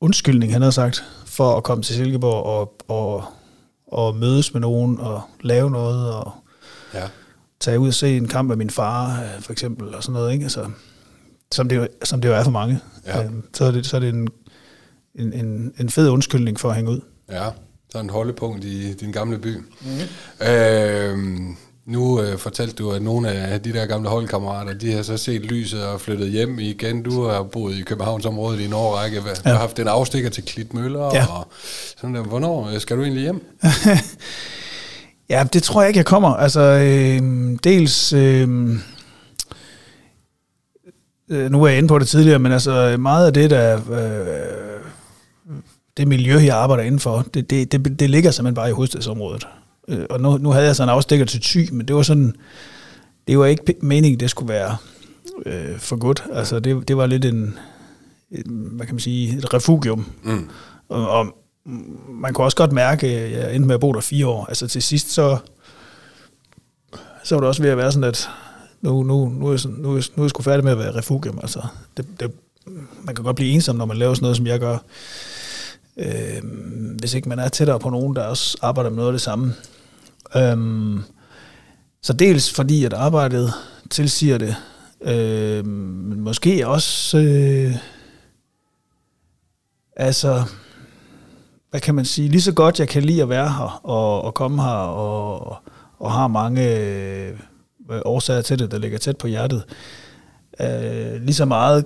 [0.00, 3.24] undskyldning, han har sagt, for at komme til Silkeborg og, og,
[3.86, 6.32] og mødes med nogen og lave noget og,
[6.94, 7.08] Ja.
[7.60, 10.32] tage ud og se en kamp med min far, øh, for eksempel, og sådan noget,
[10.32, 10.42] ikke?
[10.42, 10.70] Altså,
[11.52, 12.80] som, det, jo- som det jo er for mange.
[13.06, 13.24] Ja.
[13.24, 14.28] Øh, så er det, så er det en,
[15.14, 17.00] en, en, en fed undskyldning for at hænge ud.
[17.30, 17.44] Ja,
[17.92, 19.56] sådan et holdepunkt i din gamle by.
[19.56, 20.46] Mm.
[20.46, 21.18] Øh,
[21.86, 25.42] nu øh, fortalte du, at nogle af de der gamle holdkammerater, de har så set
[25.42, 27.02] lyset og flyttet hjem igen.
[27.02, 29.30] Du har boet i Københavnsområdet i en årrække, ja.
[29.44, 29.50] Ja.
[29.50, 31.10] har haft en afstikker til Klitmøller.
[31.14, 31.26] Ja.
[31.26, 31.48] Og
[31.96, 32.22] sådan der.
[32.22, 33.44] Hvornår øh, skal du egentlig hjem?
[35.28, 36.28] Ja, det tror jeg ikke, jeg kommer.
[36.28, 38.12] Altså, øh, dels...
[38.12, 38.48] Øh,
[41.30, 43.76] øh, nu er jeg inde på det tidligere, men altså meget af det, der...
[43.76, 44.73] Øh,
[45.96, 49.46] det miljø, jeg arbejder indenfor, det, det, det, det ligger simpelthen bare i hovedstadsområdet.
[49.88, 52.34] Øh, og nu, nu havde jeg sådan en afstikker til Thy, men det var sådan...
[53.28, 54.76] Det var ikke meningen, det skulle være
[55.46, 56.24] øh, for godt.
[56.32, 57.58] Altså, det, det var lidt en,
[58.30, 58.68] en...
[58.72, 59.38] Hvad kan man sige?
[59.38, 60.06] Et refugium.
[60.22, 60.48] Mm.
[60.88, 61.26] Og, og
[62.08, 64.46] man kunne også godt mærke, at jeg endte med at bo der fire år.
[64.46, 65.36] Altså til sidst, så,
[67.24, 68.28] så var det også ved at være sådan, at
[68.82, 70.72] nu, nu, nu, er, jeg sådan, nu, er, jeg- nu er jeg sgu færdig med
[70.72, 71.38] at være refugium.
[71.42, 71.62] Altså,
[71.96, 72.30] det, det,
[73.02, 74.78] man kan godt blive ensom, når man laver sådan noget, som jeg gør.
[75.96, 76.42] Øh,
[76.98, 79.54] hvis ikke man er tættere på nogen, der også arbejder med noget af det samme.
[80.36, 81.02] Øhm,
[82.02, 83.52] så dels fordi, at arbejdet
[83.90, 84.56] tilsiger det,
[85.00, 87.18] øh, men måske også...
[87.18, 87.76] Øh,
[89.96, 90.42] altså,
[91.70, 94.34] hvad kan man sige, lige så godt jeg kan lide at være her og, og
[94.34, 95.56] komme her og,
[95.98, 97.38] og har mange øh,
[98.04, 99.64] årsager til det, der ligger tæt på hjertet.
[100.60, 101.84] Øh, lige så meget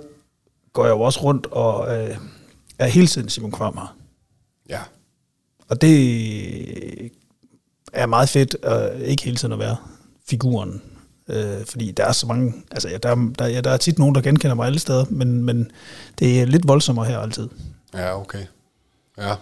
[0.73, 2.17] går jeg jo også rundt og øh,
[2.79, 3.98] er hele tiden Simon Kvam her.
[4.69, 4.79] Ja.
[5.67, 7.11] Og det
[7.93, 9.75] er meget fedt øh, ikke hele tiden at være
[10.29, 10.81] figuren.
[11.29, 13.99] Øh, fordi der er så mange, altså ja, der, er- der, ja, der er tit
[13.99, 15.71] nogen, der genkender mig alle steder, men, men
[16.19, 17.47] det er lidt voldsommere her altid.
[17.93, 18.45] Ja, okay.
[19.17, 19.35] Ja.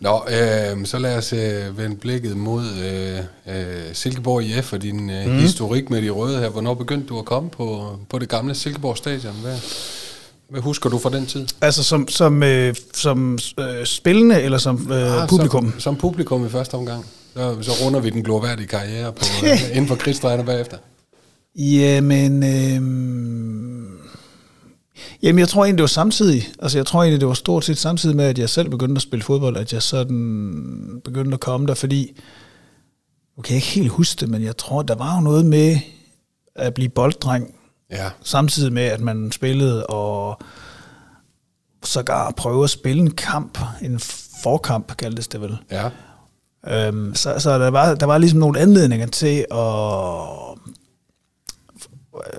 [0.00, 3.18] Nå, øh, så lad os øh, vende blikket mod øh,
[3.56, 5.32] øh, Silkeborg IF og din øh, mm.
[5.38, 6.48] historik med de røde her.
[6.48, 9.34] Hvornår begyndte du at komme på, på det gamle Silkeborg Stadion?
[9.42, 9.58] Hvad,
[10.50, 11.46] hvad husker du fra den tid?
[11.60, 15.70] Altså som, som, øh, som øh, spillende eller som øh, Ah, publikum?
[15.70, 17.06] Som, som publikum i første omgang.
[17.36, 20.76] Så, så runder vi den glorværdige karriere på, øh, inden for kridtstregerne bagefter.
[21.56, 22.80] Jamen, øh,
[25.22, 26.48] jamen, jeg tror egentlig, det var samtidig.
[26.58, 29.02] Altså, jeg tror egentlig, det var stort set samtidig med, at jeg selv begyndte at
[29.02, 32.20] spille fodbold, at jeg sådan begyndte at komme der, fordi,
[33.44, 35.78] kan jeg ikke helt huske det, men jeg tror, der var jo noget med
[36.56, 37.54] at blive bolddreng,
[37.94, 40.38] Ja, samtidig med, at man spillede og
[41.82, 44.00] sågar prøve at spille en kamp, en
[44.42, 45.58] forkamp kaldtes det vel.
[45.70, 45.90] ja.
[46.68, 49.58] Øhm, så så der, var, der var ligesom nogle anledninger til at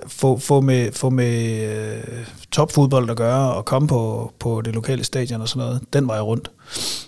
[0.06, 5.04] få, få med, få med øh, topfodbold at gøre og komme på, på det lokale
[5.04, 5.82] stadion og sådan noget.
[5.92, 6.50] Den var jeg rundt.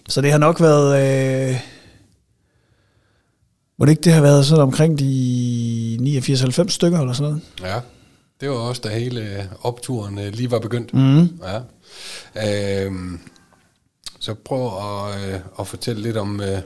[0.08, 1.50] Så det har nok været...
[1.50, 1.60] Øh,
[3.78, 7.42] må det ikke det har været sådan omkring de 89-90 stykker eller sådan noget?
[7.62, 7.80] Ja,
[8.40, 10.94] det var også, da hele opturen øh, lige var begyndt.
[10.94, 11.40] Mm.
[11.42, 11.60] Ja.
[12.84, 13.20] Øhm,
[14.18, 16.58] så prøv at, øh, at fortælle lidt om, øh,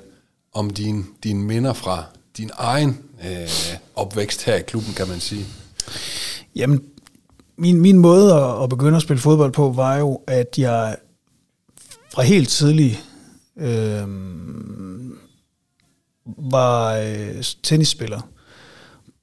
[0.53, 2.05] om din, dine minder fra
[2.37, 5.47] din egen øh, opvækst her i klubben, kan man sige.
[6.57, 6.85] Jamen,
[7.57, 10.97] min, min måde at, at begynde at spille fodbold på, var jo, at jeg
[12.13, 13.01] fra helt tidlig
[13.57, 14.09] øh,
[16.27, 18.21] var øh, tennisspiller.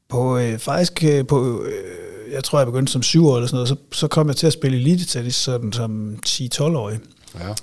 [0.10, 3.56] På, øh, faktisk øh, på, øh, jeg tror jeg begyndte som syv år eller sådan
[3.56, 7.00] noget, så, så kom jeg til at spille elite tennis sådan som 10-12-årig.
[7.40, 7.54] Ja.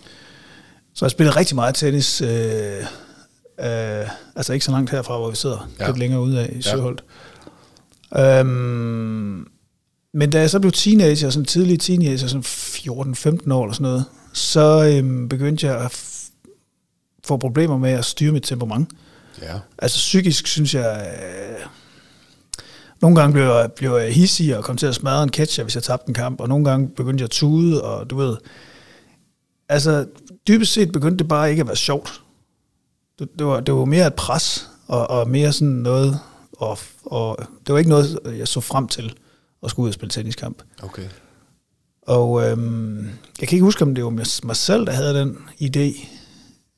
[0.94, 2.29] Så jeg spillede rigtig meget tennis, øh,
[3.61, 5.85] øh, altså ikke så langt herfra, hvor vi sidder, Ja.
[5.85, 5.90] ja.
[5.90, 6.61] lidt længere ude af i Ja.
[6.61, 7.05] Søholt.
[8.18, 9.46] Øhm,
[10.14, 14.05] men da jeg så blev teenager, sådan tidlig teenager, sådan 14-15 år eller sådan noget,
[14.33, 16.31] så øhm, begyndte jeg at f-
[17.26, 18.90] få problemer med at styre mit temperament.
[19.42, 19.52] Ja.
[19.79, 21.07] Altså psykisk synes jeg...
[21.22, 21.66] Øh,
[23.02, 25.74] nogle gange blev jeg, blev jeg hissig og kom til at smadre en catcher, hvis
[25.74, 28.37] jeg tabte en kamp, og nogle gange begyndte jeg at tude, og du ved...
[29.68, 30.06] Altså,
[30.48, 32.22] dybest set begyndte det bare ikke at være sjovt.
[33.18, 36.20] Det, det, var, det var mere et pres, og, og mere sådan noget...
[36.59, 39.14] Og, og det var ikke noget, jeg så frem til
[39.62, 40.62] at skulle ud og spille tenniskamp.
[40.82, 41.09] Okay.
[42.02, 43.09] Og øhm,
[43.40, 44.11] jeg kan ikke huske, om det var
[44.46, 46.06] mig selv, der havde den idé,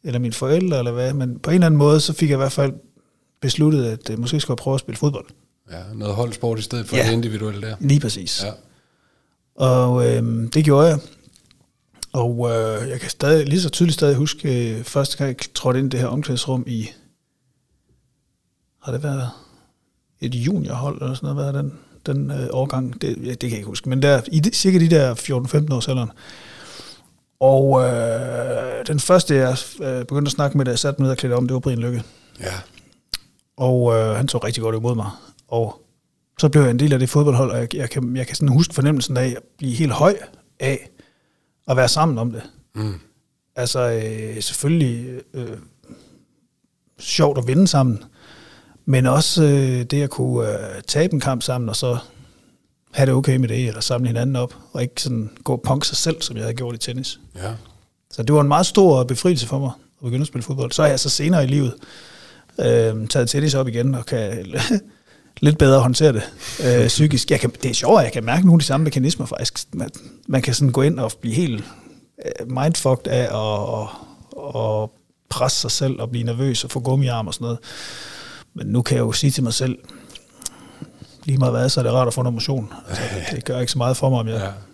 [0.04, 2.42] eller mine forældre, eller hvad, men på en eller anden måde, så fik jeg i
[2.42, 2.72] hvert fald
[3.40, 5.26] besluttet, at øh, måske skulle jeg prøve at spille fodbold.
[5.70, 7.06] Ja, noget holdsport i stedet for Ja.
[7.06, 7.76] det individuelle der.
[7.80, 8.44] Lige præcis.
[8.44, 8.50] Ja.
[9.64, 10.98] Og øhm, det gjorde jeg.
[12.12, 15.78] Og øh, jeg kan stadig, lige så tydeligt stadig huske, øh, første gang jeg trådte
[15.78, 16.88] ind i det her omklædningsrum i,
[18.82, 19.30] har det været
[20.20, 23.00] et juniorhold eller sådan noget, hvad er den, den øh, årgang?
[23.02, 25.74] Det, ja, det kan jeg ikke huske, men der, i de, cirka de der 14-15
[25.74, 26.10] års alderen.
[27.40, 31.10] Og øh, den første, jeg øh, begyndte at snakke med, da jeg satte mig ned
[31.10, 32.02] og klædte om, det var Brian Lykke.
[32.40, 32.54] Ja.
[33.56, 35.10] Og øh, han tog rigtig godt imod mig.
[35.48, 35.82] Og
[36.38, 38.48] så blev jeg en del af det fodboldhold, og jeg, jeg, kan, jeg kan sådan
[38.48, 40.16] huske fornemmelsen af at blive helt høj
[40.60, 40.90] af
[41.68, 42.42] at være sammen om det.
[42.74, 42.94] Mm.
[43.56, 45.56] Altså øh, selvfølgelig øh,
[46.98, 48.04] sjovt at vinde sammen,
[48.84, 51.98] men også øh, det at kunne øh, tabe en kamp sammen, og så
[52.92, 55.84] have det okay med det, eller samle hinanden op, og ikke sådan gå og punk
[55.84, 57.20] sig selv, som jeg havde gjort i tennis.
[57.36, 57.54] Ja.
[58.10, 60.72] Så det var en meget stor befrielse for mig at begynde at spille fodbold.
[60.72, 61.74] Så er jeg så senere i livet
[62.60, 64.46] øh, taget tennis op igen, og kan
[65.40, 66.22] lidt bedre håndtere det
[66.64, 67.30] øh, psykisk.
[67.30, 69.74] Jeg kan, det er sjovt, at jeg kan mærke nogle af de samme mekanismer faktisk.
[69.74, 69.90] Man,
[70.28, 71.64] man kan sådan gå ind og blive helt
[72.26, 74.90] øh, mindfucked af at, at, at
[75.30, 77.58] presse sig selv og blive nervøs og få gummiarm og sådan noget.
[78.54, 79.78] Men nu kan jeg jo sige til mig selv,
[81.24, 82.72] lige meget hvad, så er det rart at få noget motion.
[82.88, 83.02] Altså,
[83.36, 84.36] det gør ikke så meget for mig, om jeg...
[84.36, 84.67] ja.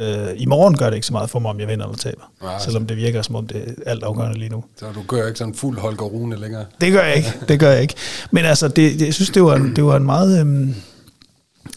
[0.00, 2.32] Øh, I morgen gør det ikke så meget for mig, om jeg vinder eller taber.
[2.42, 4.64] Nej, selvom det virker som om det er alt afgørende lige nu.
[4.76, 6.64] Så du gør ikke sådan fuld Holger Rune længere?
[6.80, 7.32] Det gør jeg ikke.
[7.48, 7.94] Det gør jeg ikke.
[8.30, 10.74] Men altså, det, det, jeg synes, det var en, det var en meget øhm,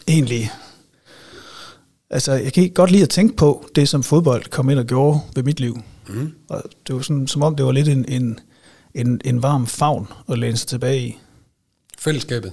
[0.08, 0.50] egentlig...
[2.10, 5.20] Altså, jeg kan godt lide at tænke på det, som fodbold kom ind og gjorde
[5.34, 5.80] ved mit liv.
[6.08, 6.32] Mm.
[6.48, 8.38] Og det var sådan, som om det var lidt en, en,
[8.94, 11.18] en, en varm favn at læne sig tilbage i.
[11.98, 12.52] Fællesskabet,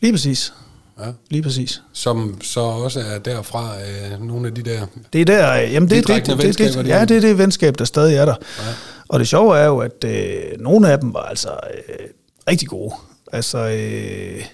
[0.00, 0.52] Lige præcis.
[1.00, 1.04] Ja.
[1.30, 1.82] Lige præcis.
[1.92, 4.86] som så også er derfra øh, nogle af de der...
[5.12, 7.38] Det er der, øh, jamen det, det, det, det, det, det ja, det er det
[7.38, 8.34] venskab, der stadig er der.
[8.58, 8.64] Ja.
[9.08, 12.06] Og det sjove er jo, at øh, nogle af dem var altså øh,
[12.48, 12.94] rigtig gode.
[13.32, 14.44] Altså, øh,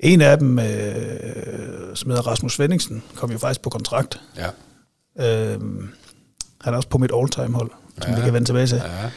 [0.00, 0.66] en af dem, øh,
[1.94, 4.20] som hedder Rasmus Svendingsen, kom jo faktisk på kontrakt.
[4.36, 4.46] Ja.
[5.54, 5.60] Øh,
[6.60, 7.70] han er også på mit all-time hold,
[8.02, 8.16] som Ja.
[8.18, 8.76] vi kan vende tilbage til.
[8.84, 9.10] ja.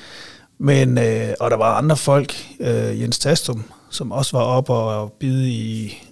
[0.59, 5.11] Men, øh, og der var andre folk, øh, Jens Tastum, som også var op og
[5.19, 6.03] bide i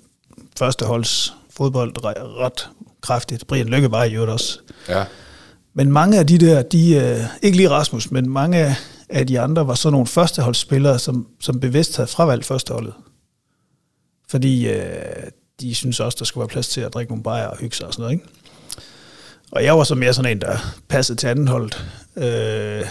[0.58, 2.70] førsteholds fodbold re- ret
[3.02, 3.48] kraftigt.
[3.48, 4.60] Brian Lykke var i øvrigt også.
[4.90, 5.06] Ja.
[5.74, 8.76] Men mange af de der, de, øh, ikke lige Rasmus, men mange
[9.10, 12.94] af- de andre var sådan nogle førsteholdsspillere, som, som bevidst havde fravalgt førsteholdet.
[14.30, 14.94] Fordi øh,
[15.62, 17.88] de synes også, der skulle være plads til at drikke nogle bajer og hygge sig
[17.88, 18.14] og sådan noget.
[18.14, 18.26] Ikke?
[19.52, 21.86] Og jeg var så mere sådan en, der passede til andenholdet.
[22.18, 22.86] Øh,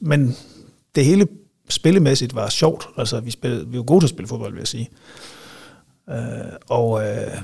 [0.00, 0.36] men
[0.94, 1.26] det hele
[1.68, 2.86] spillemæssigt var sjovt.
[2.96, 4.88] Altså, vi, spillede, vi var gode til at spille fodbold, vil jeg sige.
[6.10, 6.16] Øh,
[6.68, 7.42] og øh,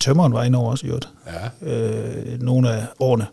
[0.00, 1.08] tømmeren var inde over også, i øvrigt
[1.62, 1.68] Ja.
[1.68, 3.26] øh, nogle af årene.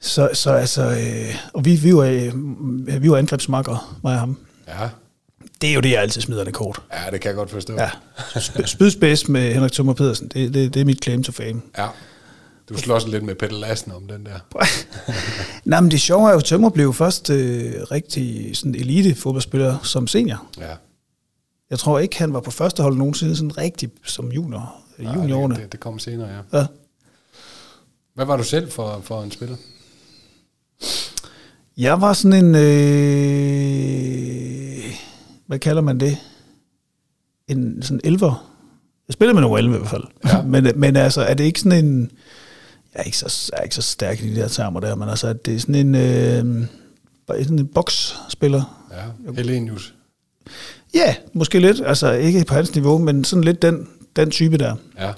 [0.00, 4.38] Så, så altså, øh, og vi, vi var, øh, vi var angrebsmakker, mig og ham.
[4.68, 4.88] Ja.
[5.60, 6.80] Det er jo det, jeg altid smider en kort.
[6.92, 7.74] Ja, det kan jeg godt forstå.
[7.74, 7.90] Ja.
[8.18, 11.60] Sp- Spydspids med Henrik Thommer Pedersen, det, det, det er mit claim to fame.
[11.78, 11.86] ja.
[12.68, 14.64] Du slås lidt med Peter Lassen om den der.
[15.64, 19.78] Nej, men det sjove er jo, at Tømmer blev først øh, rigtig sådan elite fodboldspiller
[19.82, 20.46] som senior.
[20.58, 20.74] Ja.
[21.70, 25.54] Jeg tror ikke, han var på første hold nogensinde sådan rigtig som junior, Nej, juniorerne.
[25.54, 26.58] det, det, kom senere, ja.
[26.58, 26.66] Ja.
[28.14, 29.56] Hvad var du selv for, for en spiller?
[31.76, 32.60] Jeg var sådan en, øh,
[35.46, 36.18] hvad kalder man det?
[37.48, 38.54] En sådan elver.
[39.08, 40.04] Jeg spiller med nogle 11 i hvert fald.
[40.24, 40.42] Ja.
[40.52, 42.10] men, men altså, er det ikke sådan en,
[42.94, 45.08] jeg er ikke så, jeg er ikke så stærk i de der termer der, men
[45.08, 46.66] altså, det er sådan en, øh,
[47.26, 48.88] bare sådan en boksspiller.
[49.26, 49.32] Ja.
[49.32, 49.94] Helenius.
[50.94, 51.80] Ja, måske lidt.
[51.86, 54.74] Altså, ikke på hans niveau, men sådan lidt den, den type der.
[54.98, 55.12] Ja.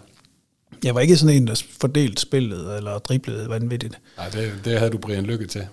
[0.85, 3.99] Jeg var ikke sådan en, der fordelte spillet eller driblede vanvittigt.
[4.17, 5.67] Nej, det, det havde du Brian Lykke til.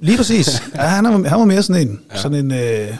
[0.00, 0.48] Lige præcis.
[0.74, 2.00] Ja, han, er, han var mere sådan en.
[2.12, 2.16] Ja.
[2.18, 2.96] Sådan en, øh,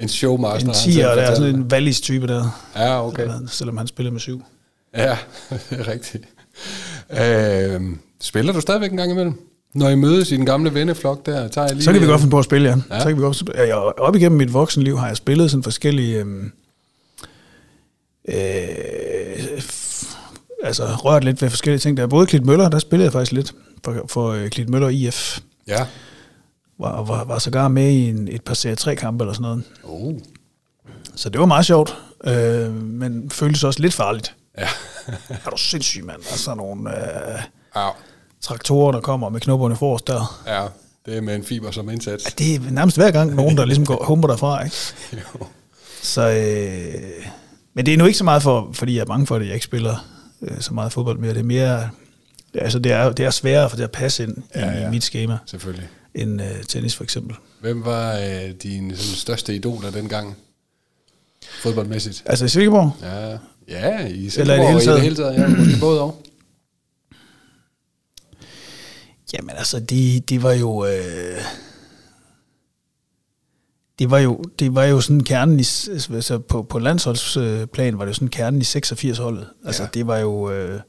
[0.00, 0.68] En showmaster.
[0.68, 2.70] en tiger, der er sådan en Wallis type der.
[2.76, 3.22] Ja, okay.
[3.22, 4.42] Eller, selvom han spiller med syv.
[4.96, 5.18] Ja,
[5.70, 6.24] det er rigtigt.
[7.10, 7.80] Øh,
[8.20, 9.34] spiller du stadigvæk en gang imellem?
[9.76, 11.84] Når I mødes i den gamle venneflok der, tager jeg lige...
[11.84, 12.76] Så kan vi godt finde på at spille, ja.
[12.96, 13.00] Ja.
[13.00, 16.24] Så kan vi godt, jeg, op igennem mit voksenliv har jeg spillet sådan forskellige...
[18.28, 20.16] Øh, f-
[20.62, 21.96] altså rørt lidt ved forskellige ting.
[21.96, 24.88] Der er både Klit Møller, der spillede jeg faktisk lidt for, for øh, Klit Møller
[24.88, 25.40] IF.
[25.66, 25.86] Ja.
[26.78, 29.62] Var, var, var sågar med i en, et par serie 3 kampe eller sådan noget.
[29.84, 30.14] Oh.
[31.16, 34.34] Så det var meget sjovt, øh, men føltes også lidt farligt.
[34.58, 34.68] Ja.
[35.44, 36.22] Er du sindssyg, mand?
[36.22, 37.40] Sådan nogle øh,
[37.76, 37.88] ja.
[38.46, 40.42] Traktorer, der kommer med knopperne forrest der.
[40.46, 40.66] Ja,
[41.06, 42.24] det er med en fiber som indsats.
[42.24, 44.76] Ja, det er nærmest hver gang nogen, der ligesom går, humper derfra, ikke?
[45.40, 45.46] Jo.
[46.02, 47.02] Så, øh,
[47.74, 49.54] men det er nu ikke så meget for, fordi jeg er bange for det, jeg
[49.54, 50.06] ikke spiller
[50.42, 51.34] øh, så meget fodbold mere.
[51.34, 51.88] Det er mere,
[52.54, 54.86] altså det er, det er sværere for det at passe ind Ja, ja, ja.
[54.86, 55.88] i mit schema, Selvfølgelig.
[56.14, 57.36] end øh, tennis for eksempel.
[57.60, 60.36] Hvem var øh, din sådan, største idoler dengang?
[61.62, 62.22] Fodboldmæssigt?
[62.26, 62.92] Altså i Silkeborg?
[63.02, 63.28] Ja,
[63.68, 65.00] ja i Eller i det Silkeborg hele og i det taget?
[65.02, 65.34] hele taget.
[65.74, 66.22] Ja, både og.
[69.32, 70.86] Jamen altså, de, de var jo...
[70.86, 71.40] Øh,
[73.98, 78.10] det var jo, det var jo sådan kernen i, altså på, på landsholdsplan var det
[78.10, 79.48] jo sådan kernen i 86 holdet.
[79.64, 79.88] Altså Ja.
[79.94, 80.80] det var jo, øh,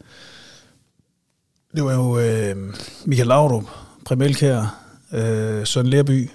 [1.75, 2.73] det var jo øh,
[3.05, 3.63] Michael Laudrup,
[4.05, 6.29] Prem Elkjær, øh, Søren Lerby,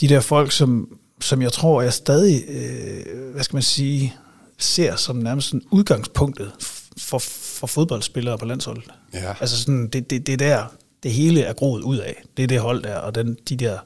[0.00, 4.14] de der folk, som, som jeg tror, jeg stadig, øh, hvad skal man sige,
[4.58, 6.52] ser som nærmest sådan udgangspunktet
[6.98, 7.18] for,
[7.66, 8.84] for fodboldspillere på landsholdet.
[9.12, 9.34] Ja.
[9.40, 10.66] Altså sådan, det, det, det der,
[11.02, 12.22] det hele er groet ud af.
[12.36, 13.78] Det er det hold der, og den, de der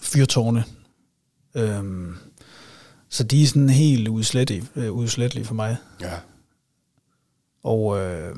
[0.00, 0.64] fyrtårne.
[1.54, 2.16] Øhm,
[3.08, 5.76] så de er sådan helt udslettelige, øh, udslettelige for mig.
[6.00, 6.14] Ja.
[7.62, 8.36] Og øh,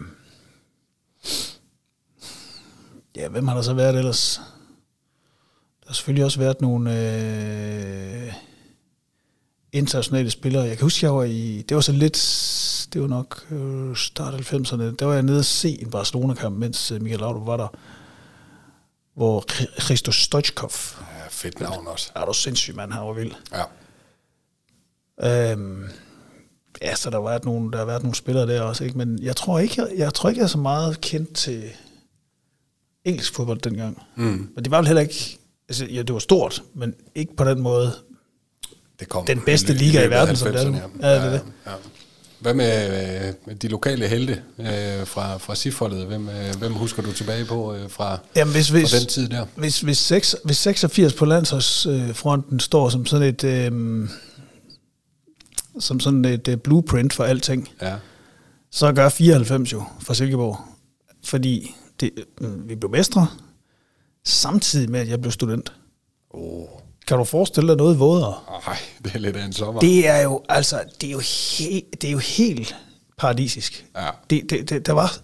[3.17, 4.41] ja, hvem har der så været ellers?
[5.81, 8.33] Der har selvfølgelig også været nogle øh,
[9.73, 10.63] internationale spillere.
[10.63, 12.17] Jeg kan huske, jeg var i, det var så lidt,
[12.93, 16.93] det var nok øh, start 90'erne, der var jeg nede og se en Barcelona-kamp, mens
[16.93, 17.69] øh, Michael Laudrup var der,
[19.15, 19.45] hvor
[19.81, 22.13] Christo Stoichkov, ja, fedt navn også.
[22.15, 23.33] er du sindssyg mand, han var vild.
[23.53, 23.65] Ja.
[25.53, 25.85] Øhm,
[26.83, 28.99] ja, så der været nogle, der har været nogle spillere der også, ikke?
[28.99, 31.71] men jeg tror ikke, jeg, jeg tror ikke, jeg er så meget kendt til
[33.05, 34.03] engelsk fodbold dengang.
[34.17, 34.25] Mm.
[34.55, 37.61] Men det var vel heller ikke, altså ja, det var stort, men ikke på den
[37.61, 37.93] måde.
[39.01, 40.65] Det kom Den bedste i liga i af verden, som det er.
[40.71, 41.43] 90'erne, Ja, det er det.
[41.67, 41.71] Ja.
[42.41, 46.07] Hvad med øh, de lokale helte øh, fra, fra SIF-holdet?
[46.07, 49.29] Hvem, øh, hvem husker du tilbage på øh, fra, Jamen, hvis, fra hvis, den tid
[49.29, 49.47] der?
[49.57, 54.09] hvis, hvis, 6, hvis 86 på landsholdsfronten står som sådan et, øh,
[55.81, 57.95] som sådan et øh, blueprint for alting, Ja.
[58.71, 60.59] så gør 94 jo for Silkeborg.
[61.25, 62.11] Fordi det,
[62.41, 63.27] øh, vi blev mestre,
[64.25, 65.73] samtidig med, at jeg blev student.
[66.31, 66.65] Oh.
[67.11, 68.35] Kan du forestille dig noget vådere?
[68.67, 69.81] Ej, det er lidt af en sommer.
[69.81, 72.77] Det er jo, altså, det er jo, he, det er jo helt
[73.19, 73.87] paradisisk.
[73.97, 74.09] Ja.
[74.31, 75.17] Det, det, det, der var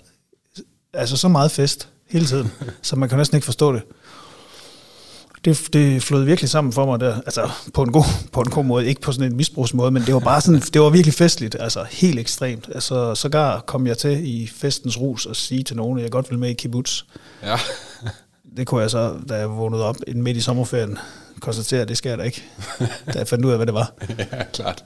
[0.92, 3.82] altså så meget fest hele tiden, så man kan næsten ikke forstå det.
[5.44, 8.64] Det, det flød virkelig sammen for mig der, altså på en god, på en god
[8.64, 11.56] måde, ikke på sådan en misbrugsmåde, men det var bare sådan, det var virkelig festligt,
[11.60, 12.68] altså helt ekstremt.
[12.74, 16.30] Altså sågar kom jeg til i festens rus og sige til nogen, at jeg godt
[16.30, 17.02] ville med i kibbutz.
[17.42, 17.58] Ja.
[18.56, 20.98] Det kunne jeg så, da jeg vågnede op inden midt i sommerferien,
[21.40, 22.44] konstatere, at det skal jeg da ikke.
[23.12, 23.92] Da jeg fandt ud af, hvad det var.
[24.18, 24.84] ja, klart.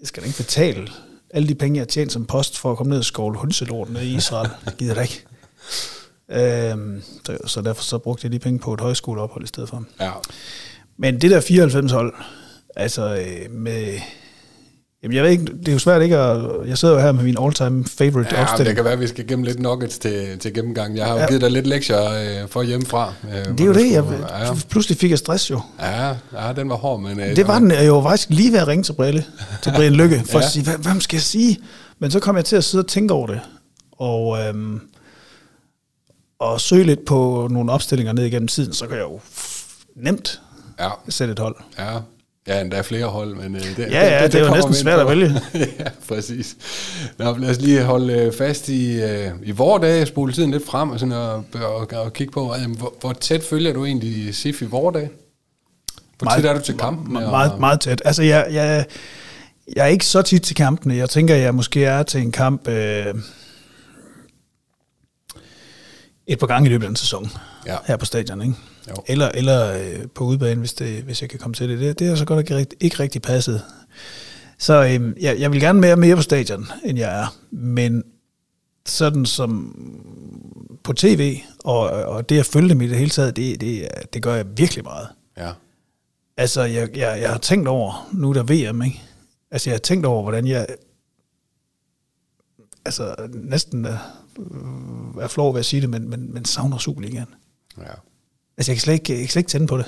[0.00, 0.88] Jeg skal da ikke betale
[1.30, 3.90] alle de penge, jeg har tjent som post for at komme ned og skovle hundselort
[3.90, 4.50] ned i Israel.
[4.64, 5.24] Det gider da ikke.
[6.30, 9.84] Øhm, så, så derfor så brugte jeg de penge på et højskoleophold i stedet for.
[10.00, 10.12] Ja.
[10.96, 12.14] Men det der 94-hold,
[12.76, 13.98] altså øh, med...
[15.02, 16.50] Jamen jeg ved ikke, det er jo svært ikke at...
[16.66, 18.76] Jeg sidder jo her med min all-time favorite Ja, men det opstilling.
[18.76, 20.96] kan være, at vi skal gemme lidt nuggets til, til gennemgang.
[20.96, 21.26] Jeg har jo Ja.
[21.26, 22.04] givet dig lidt lektier
[22.42, 23.12] øh, for hjemmefra.
[23.24, 25.60] Øh, Det er jo det, jeg, skulle- ja, pludselig fik jeg stress jo.
[25.80, 27.20] ja, ja, den var hård, men...
[27.20, 29.24] Øh, Det var den jo faktisk lige ved at ringe til Brille,
[29.62, 30.38] til Brian Lykke, for ja.
[30.38, 30.44] Ja.
[30.46, 31.58] at sige, hvad, hvad skal jeg sige?
[31.98, 33.40] Men så kom jeg til at sidde og tænke over det,
[33.92, 34.80] og, øhm,
[36.38, 39.20] og søge lidt på nogle opstillinger ned igennem tiden, så kan jeg jo
[39.96, 40.40] nemt
[40.80, 41.56] Ja, sætte et hold.
[41.78, 41.98] ja.
[42.50, 43.56] Ja, endda flere hold, men...
[43.56, 45.40] Øh, det, Ja, ja, det er jo næsten svært at vælge.
[45.78, 46.56] ja, præcis.
[47.18, 50.66] Nå, lad os lige holde øh, fast i, øh, i vore dage, spole tiden lidt
[50.66, 54.34] frem og, sådan, og, og, og kigge på, øh, hvor, hvor tæt følger du egentlig
[54.34, 55.10] SIF i vore dage?
[56.18, 57.16] Hvor tit er du til kampen?
[57.16, 58.02] Me- Meget, meget tæt.
[58.04, 58.84] Altså, jeg, jeg,
[59.76, 60.94] jeg er ikke så tit til kampene.
[60.96, 63.14] Jeg tænker, jeg måske er til en kamp øh,
[66.26, 67.30] et par gange i løbet af en sæson
[67.66, 67.76] Ja.
[67.86, 68.54] her på stadion, ikke?
[68.90, 68.94] Jo.
[69.06, 71.78] Eller, eller øh, på udbanen, hvis, det, hvis jeg kan komme til det.
[71.78, 73.62] Det, det er så godt ikke, rigt- ikke rigtig passet.
[74.58, 77.36] Så øh, jeg, jeg vil gerne være mere på stadion, end jeg er.
[77.50, 78.04] Men
[78.86, 79.74] sådan som
[80.84, 84.22] på tv, og, og det at følge dem i det hele taget, det, det, det
[84.22, 85.08] gør jeg virkelig meget.
[85.36, 85.52] Ja.
[86.36, 89.02] Altså, jeg, jeg, jeg har tænkt over, nu er der VM, ikke?
[89.50, 90.66] Altså, jeg har tænkt over, hvordan jeg
[92.84, 93.98] altså, næsten er,
[95.20, 97.26] er flov ved at sige det, men, men, men savner Superligaen.
[97.78, 97.84] ja.
[98.60, 99.86] Altså, jeg kan slet ikke, jeg kan slet ikke tænde på det.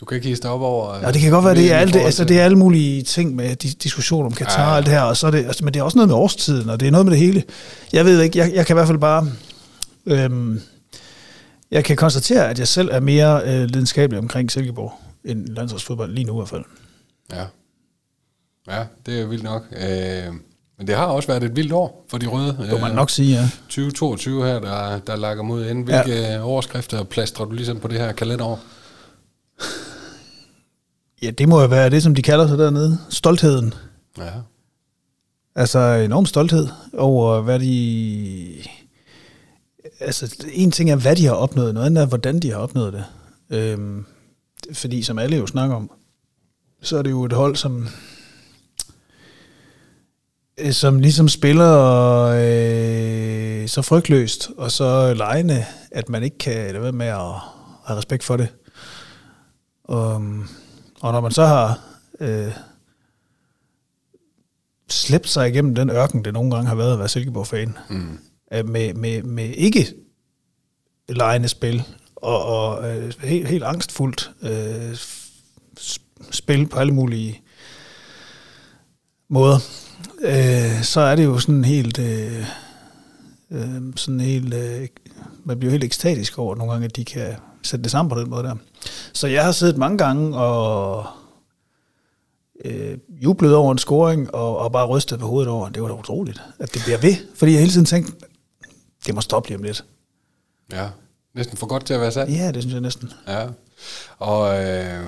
[0.00, 0.90] Du kan ikke hisse op over...
[0.92, 3.34] øh, Ja, det kan godt være, det er, alt altså, det er alle mulige ting
[3.36, 4.70] med dis- diskussion om Katar Ja, ja.
[4.70, 6.16] og alt det her, og så er det, altså, men det er også noget med
[6.16, 7.42] årstiden, og det er noget med det hele.
[7.92, 9.26] Jeg ved ikke, jeg, jeg kan i hvert fald bare...
[10.06, 10.60] Øhm,
[11.70, 14.92] jeg kan konstatere, at jeg selv er mere øh, lidenskabelig omkring Silkeborg
[15.24, 16.64] end landsholdsfodbold lige nu i hvert fald.
[17.32, 17.44] Ja.
[18.68, 19.62] Ja, det er vildt nok.
[19.72, 20.34] Øh,
[20.80, 22.56] men det har også været et vildt år for de røde.
[22.60, 23.50] Det må man nok sige, ja.
[23.68, 25.64] 2022 her, der, der lakker mod.
[25.64, 25.72] Ja.
[25.72, 26.42] Hvilke ja.
[26.42, 28.60] overskrifter plastrer du ligesom på det her kalenderår?
[31.22, 32.98] Ja, det må jo være det, som de kalder sig dernede.
[33.10, 33.74] Stoltheden.
[34.18, 34.30] Ja.
[35.54, 38.54] Altså enorm stolthed over, hvad de...
[40.00, 42.92] Altså, en ting er, hvad de har opnået, noget andet er, hvordan de har opnået
[42.92, 43.04] det.
[43.50, 44.04] Øhm,
[44.72, 45.90] fordi, som alle jo snakker om,
[46.82, 47.88] så er det jo et hold, som øh,
[50.72, 51.74] som ligesom spiller
[52.26, 57.14] øh, så frygtløst og så lejende, at man ikke kan lade være med at
[57.86, 58.48] have respekt for det.
[59.84, 60.14] Og,
[61.00, 61.78] og når man så har
[62.20, 62.52] øh,
[64.90, 68.18] slæbt sig igennem den ørken, det nogle gange har været at være Silkeborg-fan, Mm.
[68.52, 69.86] øh, med, med, med ikke
[71.08, 71.82] lejende spil,
[72.16, 74.96] og, og øh, helt, helt angstfuldt øh,
[76.30, 77.40] spil på alle mulige
[79.28, 79.58] måder,
[80.20, 82.44] øh, så er det jo sådan helt, øh,
[83.50, 84.88] øh, sådan helt, øh,
[85.44, 88.30] man bliver helt ekstatisk over nogle gange, at de kan sætte det sammen på den
[88.30, 88.56] måde der.
[89.12, 91.06] Så jeg har siddet mange gange og
[92.64, 95.94] øh, jublet over en scoring, og, og bare rystet på hovedet over, det var da
[95.94, 97.14] utroligt, at det bliver ved.
[97.34, 98.12] Fordi jeg hele tiden tænkte,
[99.06, 99.84] det må stoppe lige om lidt.
[100.72, 100.88] Ja,
[101.34, 102.32] næsten for godt til at være sandt.
[102.32, 103.12] Ja, det synes jeg næsten.
[103.28, 103.46] Ja,
[104.18, 105.04] og øh,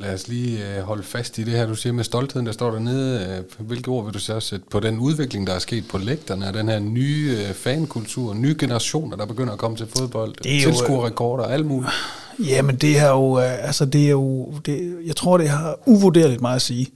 [0.00, 2.70] lad os lige øh, holde fast i det her, du siger med stoltheden, der står
[2.70, 3.44] dernede.
[3.60, 6.52] Øh, hvilke ord vil du så sætte på den udvikling, der er sket på lægterne,
[6.54, 10.62] den her nye øh, fankultur, nye generationer, der begynder at komme til fodbold, Det er
[10.62, 11.92] jo, øh, tilskuerrekorder og alt muligt?
[12.38, 16.56] Jamen, det er jo, altså det er jo, det, jeg tror, det har uvurderligt meget
[16.56, 16.86] at sige.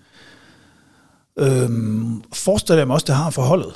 [1.38, 3.72] Øhm, forestiller jeg mig også, det har forholdet.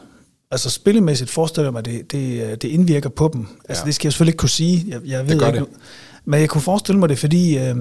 [0.50, 3.46] Altså spillemæssigt forestiller jeg mig, det, det, det indvirker på dem.
[3.68, 3.86] Altså Ja.
[3.86, 4.84] det skal jeg selvfølgelig ikke kunne sige.
[4.88, 5.68] Jeg, jeg ved gør ikke, det.
[6.28, 7.76] Men jeg kunne forestille mig det, fordi øh,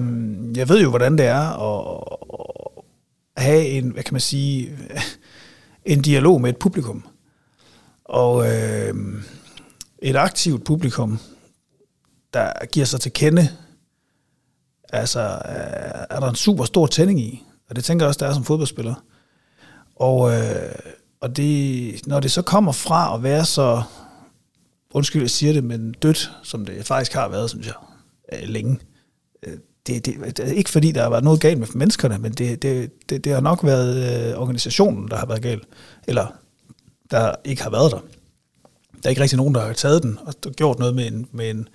[0.56, 2.04] jeg ved jo, hvordan det er at,
[3.36, 4.78] at have en, hvad kan man sige,
[5.92, 7.06] en dialog med et publikum.
[8.04, 8.94] Og øh,
[10.02, 11.18] et aktivt publikum,
[12.34, 13.48] der giver sig til kende,
[14.92, 17.44] altså er er der en super stor tænding i.
[17.70, 18.94] Og det tænker jeg også, der er som fodboldspiller.
[19.96, 20.74] Og, øh,
[21.20, 23.82] og det, når det så kommer fra at være så,
[24.90, 27.74] undskyld, jeg siger det, men dødt, som det faktisk har været, synes jeg,
[28.32, 28.78] øh, længe.
[29.42, 29.52] Øh,
[29.86, 32.62] det, det, det er ikke fordi, der har været noget galt med menneskerne, men det,
[32.62, 35.64] det, det, det har nok været øh, organisationen, der har været galt.
[36.06, 36.26] Eller
[37.10, 37.98] der ikke har været der.
[39.02, 41.50] Der er ikke rigtig nogen, der har taget den og gjort noget med en, med
[41.50, 41.68] en,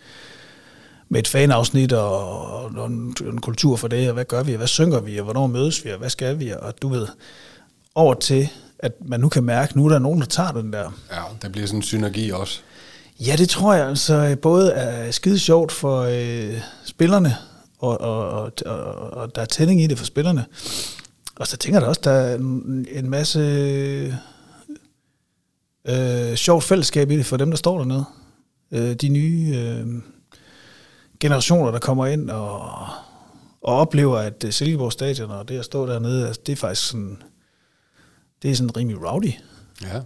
[1.10, 4.58] med et fanafsnit og, og en, en kultur for det, og hvad gør vi, og
[4.58, 7.08] hvad synker vi, og hvornår mødes vi, og hvad skal vi, og du ved,
[7.96, 8.50] over til,
[8.80, 10.92] at man nu kan mærke, nu er der nogen, der tager den der.
[11.12, 12.62] Ja, der bliver sådan en synergi også.
[13.20, 17.36] Ja, det tror jeg altså både er skide sjovt for øh, spillerne,
[17.80, 20.46] og, og, og, og, og der er tænding i det for spillerne.
[21.36, 23.40] Og så tænker jeg da også, der er en, en masse
[25.88, 28.06] øh, sjovt fællesskab i det for dem, der står dernede.
[28.72, 29.88] Øh, de nye øh,
[31.20, 32.62] generationer, der kommer ind og,
[33.62, 36.88] og oplever, at øh, Silkeborg Stadion og det at stå dernede, altså, det er faktisk
[36.88, 37.24] sådan,
[38.42, 39.32] det er sådan rimelig rowdy.
[39.82, 40.02] Ja,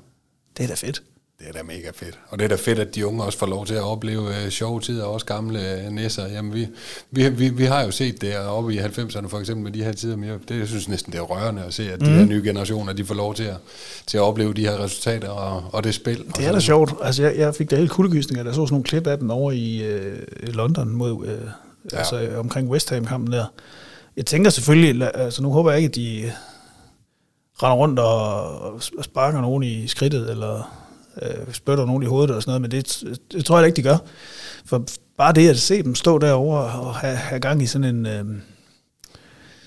[0.57, 1.03] Det er da fedt.
[1.39, 2.19] Det er da mega fedt.
[2.29, 4.49] Og det er da fedt, at de unge også får lov til at opleve øh,
[4.49, 6.27] sjove tider, og også gamle øh, næsser.
[6.27, 6.67] Jamen, vi,
[7.11, 9.91] vi, vi, vi har jo set det oppe i 90'erne for eksempel med de her
[9.91, 12.13] tider, men jeg, det, jeg synes næsten, det er rørende at se, at de Mhm.
[12.17, 13.55] her nye generationer, de får lov til at,
[14.07, 16.23] til at opleve de her resultater og, og det spil.
[16.37, 16.93] Det er da sjovt.
[17.03, 19.51] Altså, jeg, jeg fik da helt kuldegysninger, da så sådan nogle klip af den over
[19.51, 21.37] i øh, London mod, øh,
[21.91, 21.97] Ja.
[21.97, 23.45] altså øh, omkring West Ham-kampen der.
[24.17, 26.31] Jeg tænker selvfølgelig, altså nu håber jeg ikke, at de
[27.63, 28.61] render rundt og
[28.97, 30.86] og sparker nogen i skridtet, eller
[31.21, 33.81] øh, spytter nogen i hovedet og sådan noget, men det, det tror jeg ikke, de
[33.81, 33.97] gør.
[34.65, 34.85] For
[35.17, 38.25] bare det at se dem stå derovre og have, have gang i sådan en øh,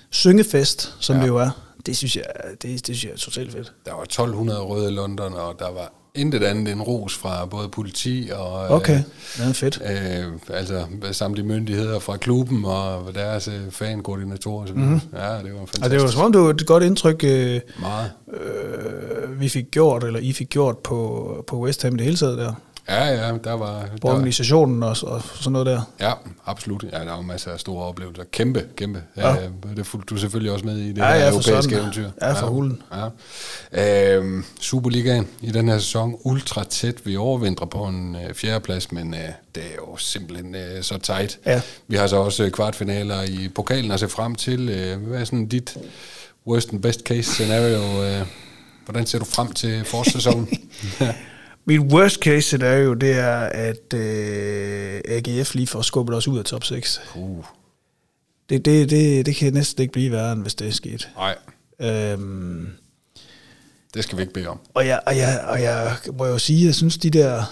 [0.09, 1.21] syngefest, som Ja.
[1.21, 1.49] det jo er,
[1.85, 3.73] det synes jeg, det, det synes jeg er totalt fedt.
[3.85, 7.69] Der var 1200 røde i London, og der var intet andet end ros fra både
[7.69, 8.99] politi og Okay,
[9.37, 9.81] det er fedt.
[9.91, 14.73] øh, øh, altså samtlige myndigheder fra klubben og deres øh, fankoordinatorer.
[14.73, 15.01] Mm-hmm.
[15.13, 15.83] Ja, det var fantastisk.
[15.83, 18.11] Og det var som om, det var et godt indtryk, øh, Meget.
[18.33, 22.37] øh, vi fik gjort, eller I fik gjort på, på West Ham det hele taget
[22.37, 22.53] der.
[22.89, 23.81] Ja, ja, der var...
[24.01, 25.81] På Der, organisationen og, og sådan noget der.
[25.99, 26.11] ja,
[26.45, 26.83] absolut.
[26.91, 28.23] Ja, der var masser af store oplevelser.
[28.31, 29.03] Kæmpe, kæmpe.
[29.17, 29.29] Ja.
[29.33, 29.43] Ja.
[29.45, 31.79] Øh, det fulgte du selvfølgelig også med i det Ja, her ja, europæiske sådan.
[31.79, 32.09] eventyr.
[32.21, 32.81] Ja, for hulen.
[33.73, 34.15] Ja.
[34.17, 36.95] Øhm, Superligaen i den her sæson, ultra tæt.
[37.05, 39.19] Vi overvintrer på en øh, fjerdeplads, men øh,
[39.55, 41.39] det er jo simpelthen øh, så tight.
[41.45, 41.61] Ja.
[41.87, 44.69] Vi har så også øh, kvartfinaler i pokalen at se frem til.
[44.69, 45.77] Øh, hvad er sådan dit
[46.47, 48.03] worst and best case scenario?
[48.03, 48.25] Øh,
[48.85, 50.49] hvordan ser du frem til forårssæsonen?
[51.65, 56.45] Mit worst case scenario, det er, at øh, AGF lige får skubbet os ud af
[56.45, 57.01] top 6.
[57.15, 57.45] uh,
[58.49, 61.09] Det, det, det, det kan næsten ikke blive værre, end hvis det er sket.
[61.15, 61.35] nej,
[61.79, 62.69] Øhm,
[63.93, 64.59] det skal vi ikke bede om.
[64.73, 67.43] og, jeg, og, jeg, og jeg må jo sige, jeg synes, de der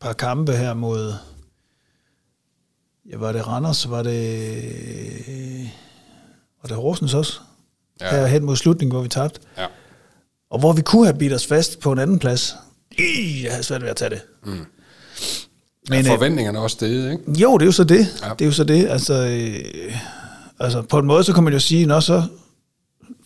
[0.00, 1.14] par kampe her mod...
[3.10, 3.90] Ja, var det Randers?
[3.90, 5.70] Var det...
[6.62, 7.40] Var det Horsens også?
[8.00, 8.10] Ja.
[8.10, 9.40] Her hen mod slutningen, hvor vi tabte.
[9.58, 9.66] Ja.
[10.50, 12.54] Og hvor vi kunne have bidt os fast på en anden plads.
[12.98, 14.20] Ih, jeg havde svært ved at tage det.
[14.44, 14.50] Mm.
[14.50, 14.66] Men,
[15.90, 17.40] ja, øh, forventningerne er også steget, ikke?
[17.40, 18.06] Jo, det er jo så det.
[18.22, 18.28] Ja.
[18.28, 18.86] Det er jo så det.
[18.88, 19.96] Altså, øh,
[20.58, 22.22] altså, på en måde, så kan man jo sige, nå, så,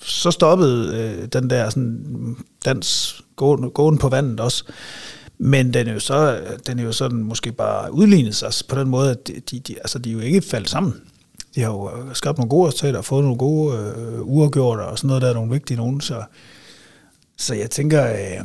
[0.03, 4.65] så stoppede øh, den der sådan, dans gåen, gåen på vandet også.
[5.39, 8.89] Men den er jo så, den er jo sådan måske bare udlignet sig på den
[8.89, 10.95] måde, at de, de, altså, de er jo ikke faldt sammen.
[11.55, 14.99] De har jo øh, skabt nogle gode resultater og fået nogle gode øh, uafgjorte og
[14.99, 16.01] sådan noget, der er nogle vigtige nogen.
[16.01, 16.23] Så,
[17.37, 18.45] så jeg tænker, øh,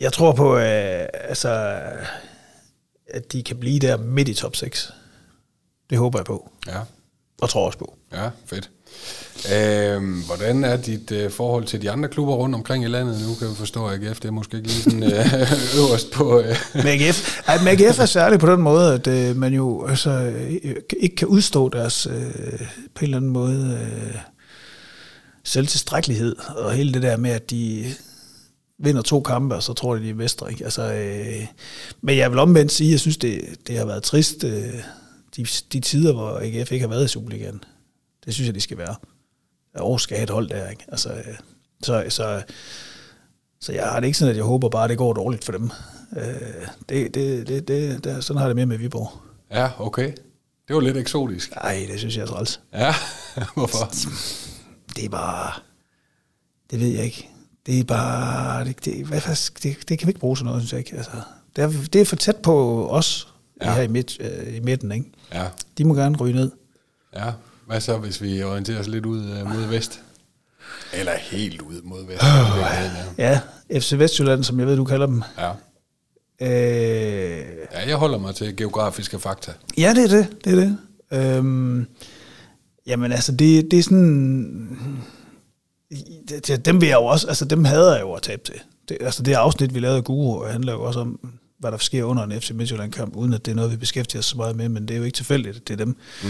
[0.00, 1.80] jeg tror på, øh, altså,
[3.10, 4.92] at de kan blive der midt i top 6.
[5.90, 6.78] Det håber jeg på, Ja,
[7.40, 7.96] og tror også på.
[8.12, 8.70] ja, fedt.
[9.54, 13.28] Øhm, hvordan er dit øh, forhold til de andre klubber rundt omkring i landet?
[13.28, 15.10] Nu kan vi forstå, at AGF det er måske ikke lige sådan øh,
[15.78, 16.40] øverst på...
[16.40, 16.56] Øh.
[16.74, 20.10] Med AGF, ej, med AGF er særligt på den måde, at øh, man jo altså,
[20.10, 22.12] øh, ikke kan udstå deres øh,
[22.94, 24.14] på en eller anden måde øh,
[25.44, 27.84] selvtilstrækkelighed, og hele det der med, at de
[28.78, 30.50] vinder to kampe, og så tror de, de er mestre.
[30.50, 30.64] Ikke?
[30.64, 31.46] Altså, øh,
[32.00, 34.74] men jeg vil omvendt sige, at jeg synes, det, det har været trist, øh,
[35.36, 37.64] de, de tider, hvor AGF ikke har været i Superligaen.
[38.24, 38.94] Det synes jeg, de skal være.
[39.74, 40.68] Aarhus skal have et hold der.
[40.68, 40.84] Ikke?
[40.88, 41.34] Altså, øh,
[41.82, 42.42] så, så,
[43.60, 45.52] så jeg har det ikke sådan, at jeg håber bare, at det går dårligt for
[45.52, 45.70] dem.
[46.16, 46.22] Øh,
[46.88, 49.12] det, det, det, det, det, sådan har jeg det med med Viborg.
[49.50, 50.12] Ja, okay.
[50.68, 51.54] Det var lidt eksotisk.
[51.54, 52.60] Nej, det synes jeg er træls.
[52.72, 52.94] Ja,
[53.54, 53.92] hvorfor?
[54.96, 55.52] Det er bare...
[56.70, 57.28] Det ved jeg ikke.
[57.68, 58.64] Det er bare...
[58.64, 59.20] Det, det, hvad,
[59.62, 60.96] det, det kan vi ikke bruge sådan noget, synes jeg ikke.
[60.96, 61.10] Altså,
[61.56, 63.28] det, er, det er for tæt på os
[63.62, 63.74] Ja.
[63.74, 64.92] her i, midt, øh, i midten.
[64.92, 65.06] Ikke?
[65.34, 65.44] Ja,
[65.78, 66.50] De må gerne ryge ned.
[67.16, 67.32] ja.
[67.66, 70.00] Hvad så, hvis vi orienterer os lidt ud øh, mod vest?
[70.92, 72.22] Eller helt ud mod vest.
[73.18, 73.40] Ja,
[73.80, 75.22] FC Vestjylland, som jeg ved, du kalder dem.
[75.38, 75.50] Ja.
[76.42, 79.52] Øh, ja, jeg holder mig til geografiske fakta.
[79.78, 80.44] Ja, det er det.
[80.44, 80.78] det, er det.
[81.36, 81.86] Øhm,
[82.86, 84.68] jamen altså, det, det er sådan...
[86.64, 88.54] Dem vil jeg jo også, altså dem hader jeg jo at tabe til.
[88.88, 92.04] Det, altså det afsnit, vi lavede af Guru, handler jo også om, hvad der sker
[92.04, 94.68] under en FC Midtjylland-kamp, uden at det er noget, vi beskæftiger os så meget med,
[94.68, 95.96] men det er jo ikke tilfældigt, at det er dem.
[96.22, 96.28] Mm.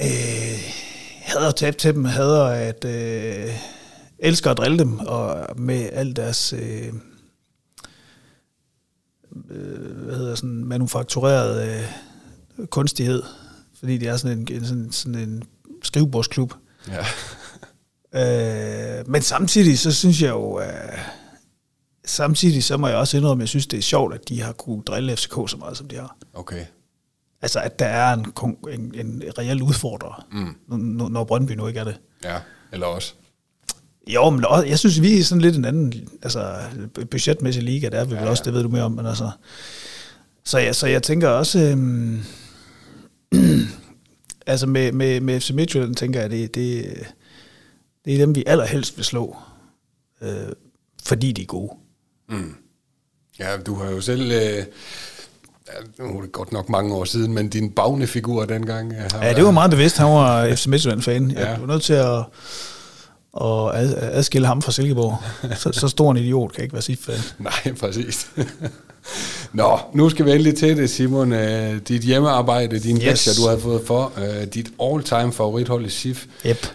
[0.00, 0.58] Øh,
[1.22, 2.84] hader at tabe til dem, hader at...
[2.84, 3.50] Øh,
[4.18, 6.52] elsker at drille dem, og med al deres...
[6.52, 6.92] Øh,
[9.50, 11.68] øh, hvad hedder sådan, manufaktureret
[12.58, 13.22] øh, kunstighed,
[13.78, 15.42] fordi det er sådan en, en, sådan, sådan en
[15.82, 16.54] skrivebordsklub.
[16.88, 17.06] Ja.
[18.14, 20.98] Øh, men samtidig, så synes jeg jo, øh,
[22.04, 24.52] samtidig så må jeg også indrømme, at jeg synes, det er sjovt, at de har
[24.52, 26.16] kunne drille FCK så meget, som de har.
[26.34, 26.64] Okay.
[27.42, 30.56] Altså, at der er en, en, en reel udfordrer, mm.
[30.78, 31.96] når, når Brøndby nu ikke er det.
[32.24, 32.38] Ja,
[32.72, 33.14] eller også.
[34.06, 36.56] Jo, men også, jeg synes, vi er sådan lidt en anden altså,
[37.10, 38.50] budgetmæssig liga, der er vi vel Ja, også, ja.
[38.50, 39.30] det ved du mere om, men altså...
[40.44, 41.58] Så jeg, så jeg tænker også...
[41.58, 42.24] Øhm,
[44.46, 46.86] altså med, med, med FC Midtjylland, tænker jeg, det, det,
[48.04, 49.36] det er dem, vi allerhelst vil slå,
[50.22, 50.30] øh,
[51.04, 51.72] fordi de er gode.
[53.38, 54.32] Ja, du har jo selv...
[54.32, 54.64] Øh,
[55.68, 58.92] ja, nu er det godt nok mange år siden, men din bagnefigur dengang...
[58.92, 61.30] øh, har Ja, det var meget bevidst, han var FC Midtjylland-fan.
[61.30, 61.58] Jeg Ja.
[61.58, 62.18] var nødt til at,
[63.40, 65.18] at ad- adskille ham fra Silkeborg.
[65.56, 67.14] Så, så stor en idiot kan ikke være sit fan.
[67.38, 68.26] Nej, præcis.
[69.52, 71.32] Nå, nu skal vi endelig til det, Simon.
[71.32, 73.02] Øh, dit hjemmearbejde, din yes.
[73.04, 73.26] Yes.
[73.26, 76.26] lektier, du har fået for, øh, dit all-time favorithold i SIF.
[76.46, 76.66] Yep.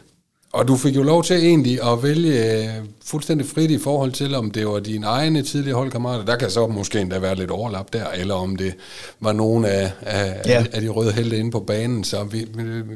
[0.54, 2.70] Og du fik jo lov til egentlig at vælge øh,
[3.06, 6.26] fuldstændig frit i forhold til, om det var dine egne tidligere holdkammerater.
[6.26, 8.74] Der kan så måske endda være lidt overlap der, eller om det
[9.20, 10.66] var nogen af, af, Ja.
[10.74, 12.04] af, de røde helte inde på banen.
[12.04, 12.46] Så vi,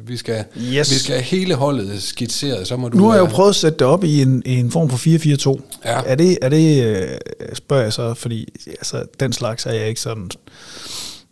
[0.05, 0.91] vi- skal, Yes.
[0.91, 2.67] vi skal hele holdet skitseret.
[2.67, 4.43] Så må du, Nu har jeg jo øh, prøvet at sætte det op i en,
[4.45, 4.97] i en form for
[5.57, 5.61] 4-4-2.
[5.85, 6.01] Ja.
[6.05, 7.07] Er det, er det øh,
[7.53, 10.29] spørger jeg så, fordi altså, den slags er jeg ikke sådan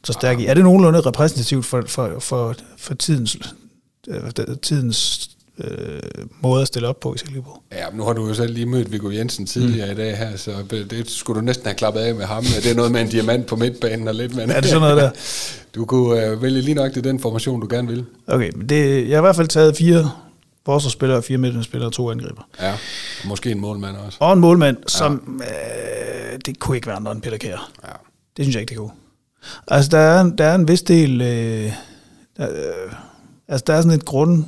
[0.03, 0.45] så stærk i.
[0.45, 3.37] Er det nogenlunde repræsentativt for, for, for, for tidens,
[4.61, 5.99] tidens øh,
[6.41, 7.63] måde at stille op på i Silkeborg?
[7.71, 9.91] Ja, nu har du jo selv lige mødt Viggo Jensen tidligere mm.
[9.91, 12.43] i dag her, så det skulle du næsten have klappet af med ham.
[12.43, 14.97] Det er noget med en diamant på midtbanen og lidt, men Er det sådan noget
[14.97, 15.11] der?
[15.75, 18.05] du kunne øh, vælge lige nok til den formation, du gerne vil.
[18.27, 20.11] Okay, men det, jeg har i hvert fald taget fire
[20.65, 22.47] forsvarsspillere, fire midtbanespillere og to angriber.
[22.61, 24.17] Ja, og måske en målmand også.
[24.21, 27.71] Og en målmand, som øh, det kunne ikke være andre end Peter Kjær.
[27.83, 27.91] Ja.
[28.37, 28.91] Det synes jeg ikke, det kunne.
[29.67, 31.21] Altså, der er, der er en vis del...
[31.21, 31.71] Øh,
[32.37, 32.93] der, øh,
[33.47, 34.45] altså, der er sådan et grund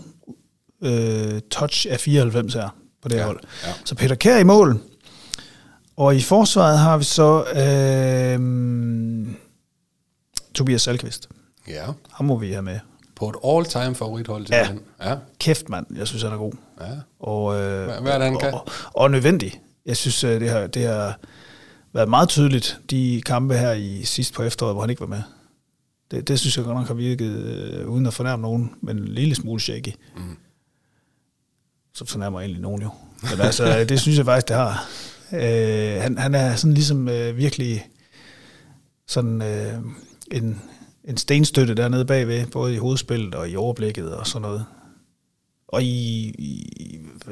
[0.84, 2.70] øh, touch af 94 her
[3.02, 3.40] på det Ja, hold.
[3.64, 3.74] ja.
[3.86, 4.80] Så Peter Kjær i mål.
[5.98, 9.28] Og i forsvaret har vi så øh,
[10.54, 11.30] Tobias Salkvist.
[11.68, 12.80] Ja, Ham må vi have med.
[13.16, 14.68] på et all-time favorithold til Ja.
[14.70, 14.80] den.
[15.02, 15.86] Ja, Kæft, mand.
[15.98, 16.54] Jeg synes, han er god.
[16.82, 16.86] ja.
[17.20, 18.54] Og, øh, Hvad- hvad er det, han kan?
[18.54, 19.62] Og, og nødvendig.
[19.86, 21.20] Jeg synes, øh, det har, det har
[21.94, 25.22] været meget tydeligt, de kampe her i sidst på efteråret, hvor han ikke var med.
[26.12, 29.08] Det, det synes jeg godt nok har virket, øh, uden at fornærme nogen, men en
[29.08, 29.90] lille smule shaky.
[30.16, 30.22] Mm.
[31.94, 32.90] Så fornærmer jeg egentlig nogen jo.
[33.22, 34.88] Men altså, det synes jeg faktisk, det har.
[35.34, 37.88] Øh, han, han er sådan ligesom øh, virkelig
[39.08, 39.74] sådan øh,
[40.32, 40.62] en,
[41.04, 44.66] en stenstøtte dernede bagved, både i hovedspillet og i overblikket og sådan noget.
[45.68, 46.70] Og i, i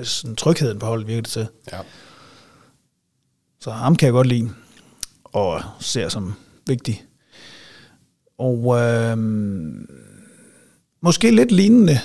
[0.04, 1.48] sådan trygheden på holdet virker det til.
[1.72, 1.80] ja.
[3.60, 4.50] Så ham kan jeg godt lide,
[5.24, 6.34] og ser som
[6.68, 7.04] vigtig.
[8.38, 9.18] Og øh,
[11.02, 12.00] måske lidt lignende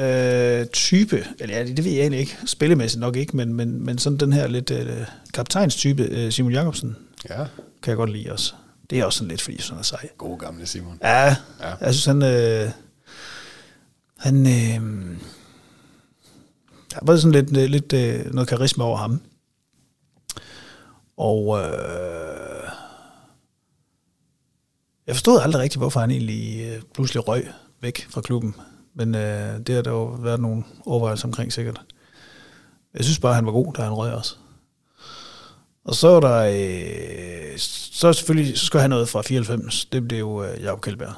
[0.00, 3.98] øh, type, eller ja, det ved jeg egentlig ikke, spillemæssigt nok ikke, men, men, men
[3.98, 6.96] sådan den her lidt øh, kaptajnstype, øh, Simon Jacobsen,
[7.30, 7.36] Ja,
[7.82, 8.52] kan jeg godt lide også.
[8.90, 10.08] Det er også sådan lidt, fordi sådan er sej.
[10.18, 10.98] God gamle Simon.
[11.02, 11.36] Ja, Ja.
[11.60, 11.74] ja.
[11.80, 12.22] jeg synes, han...
[12.22, 12.70] Øh,
[14.18, 15.16] han øh,
[16.90, 19.20] der var sådan lidt, øh, lidt øh, noget karisma over ham.
[21.16, 22.70] Og øh,
[25.06, 27.48] jeg forstod aldrig rigtigt, hvorfor han egentlig øh, pludselig røg
[27.80, 28.54] væk fra klubben.
[28.94, 31.80] Men øh, det har der jo været nogle overvejelser omkring sikkert.
[32.94, 34.36] Jeg synes bare, han var god, da han røg også.
[35.84, 36.36] Og så er der...
[37.52, 39.84] Øh, så selvfølgelig så skal have noget fra 94.
[39.84, 41.14] Det blev jo øh, Jacob Kjeldberg.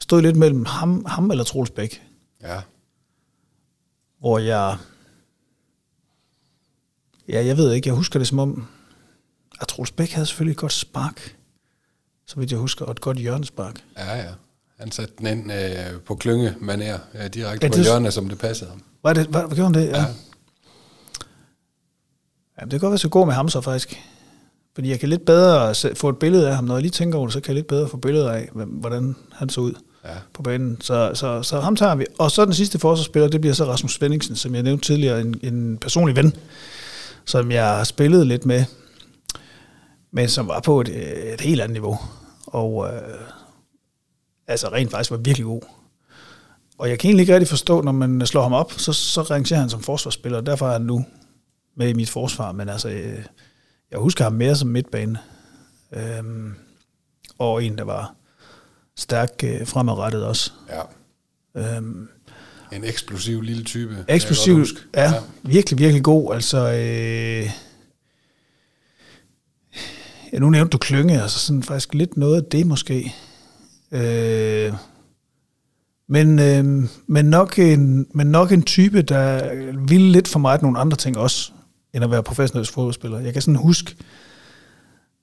[0.00, 2.02] Stod lidt mellem ham, ham eller Troels Bæk,
[2.42, 2.60] Ja.
[4.20, 4.76] hvor jeg...
[7.28, 8.66] Ja, jeg ved ikke, jeg husker det som om,
[9.60, 11.36] at Troels Bæk havde selvfølgelig et godt spark,
[12.26, 13.84] så vidt jeg husker, og et godt hjørnespark.
[13.96, 14.32] Ja, ja.
[14.82, 18.38] Han satte den ind øh, på klynge manér, øh, direkte Ja, på hjørnet, som det
[18.38, 18.82] passede ham.
[19.02, 19.88] Var det, hvad, hvad gjorde han det?
[19.92, 19.96] Ja.
[19.96, 20.02] Ja.
[20.02, 20.06] ja.
[22.60, 24.00] Jamen, det kan godt være, så gå med ham så faktisk.
[24.74, 26.64] Fordi jeg kan lidt bedre få et billede af ham.
[26.64, 29.16] Når jeg lige tænker over det, så kan jeg lidt bedre få billeder af, hvordan
[29.32, 29.72] han så ud
[30.04, 30.14] Ja.
[30.34, 30.80] på banen.
[30.80, 32.06] Så, så, så ham tager vi.
[32.18, 35.40] Og så den sidste forsvarsspiller, det bliver så Rasmus Svendingsen, som jeg nævnte tidligere, en,
[35.42, 36.36] en personlig ven,
[37.24, 38.64] som jeg har spillet lidt med,
[40.10, 40.88] men som var på et,
[41.34, 41.98] et helt andet niveau.
[42.46, 43.00] Og øh,
[44.52, 45.62] altså rent faktisk var virkelig god.
[46.78, 49.60] Og jeg kan egentlig ikke rigtig forstå, når man slår ham op, så, så rangerer
[49.60, 51.04] han som forsvarsspiller, og derfor er han nu
[51.76, 52.52] med i mit forsvar.
[52.52, 53.18] Men altså, øh,
[53.90, 55.18] jeg husker ham mere som midtbane.
[55.92, 56.54] Øhm,
[57.38, 58.14] og en, der var
[58.96, 60.52] stærk øh, fremadrettet også.
[60.70, 61.76] ja.
[61.76, 62.08] Øhm,
[62.72, 64.04] En eksplosiv lille type.
[64.08, 66.34] eksplosiv, ja, ja, virkelig, virkelig god.
[66.34, 67.50] Altså, øh,
[70.32, 73.14] ja, nu nævnte du klynge, altså sådan faktisk lidt noget af det måske.
[73.92, 74.72] Øh,
[76.08, 79.54] men, øh, men, nok en, men nok en type, der
[79.86, 81.52] ville lidt for meget nogle andre ting også,
[81.94, 83.18] end at være professionel fodboldspiller.
[83.18, 83.96] Jeg kan sådan huske,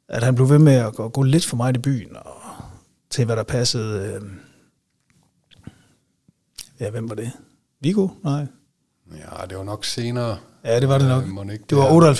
[0.09, 2.41] at han blev ved med at gå, gå lidt for meget i byen, og
[3.09, 4.13] til hvad der passede.
[4.13, 4.21] Øh,
[6.79, 7.31] ja, hvem var det?
[7.81, 8.07] Viggo?
[8.23, 8.45] Nej.
[9.11, 10.37] Ja, det var nok senere.
[10.63, 11.23] Ja, det var det nok.
[11.23, 12.13] Øh, mon ikke Det var er-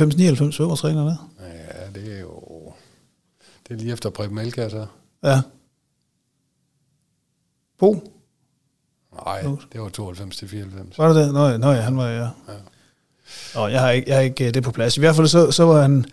[0.52, 1.30] 98-99 fodboldtræner der.
[1.40, 2.42] Ja, det er jo...
[3.68, 4.86] Det er lige efter Preben Elkær, så.
[5.24, 5.42] Ja.
[7.80, 8.14] Bo,
[9.26, 9.42] Nej,
[9.74, 10.98] det var 92 til 94.
[10.98, 11.34] var det det?
[11.34, 12.22] Nå, nå ja, han var, ja.
[12.24, 12.54] Ja.
[13.56, 14.98] Og jeg har ikke, jeg har ikke øh, det på plads.
[14.98, 16.06] I hvert fald så, så var han,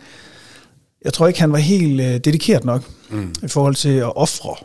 [1.05, 3.35] jeg tror ikke, han var helt øh, dedikeret nok Mm.
[3.43, 4.57] i forhold til at ofre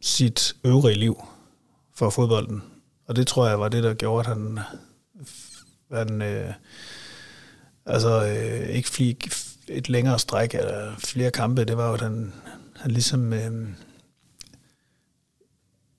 [0.00, 1.22] sit øvrige liv
[1.94, 2.62] for fodbolden.
[3.08, 4.58] Og det tror jeg var det, der gjorde, at han,
[5.92, 6.52] han øh,
[7.86, 9.28] altså øh, ikke fik
[9.68, 11.64] et længere stræk eller flere kampe.
[11.64, 12.32] Det var jo, at han,
[12.76, 13.32] han ligesom...
[13.32, 13.68] Øh,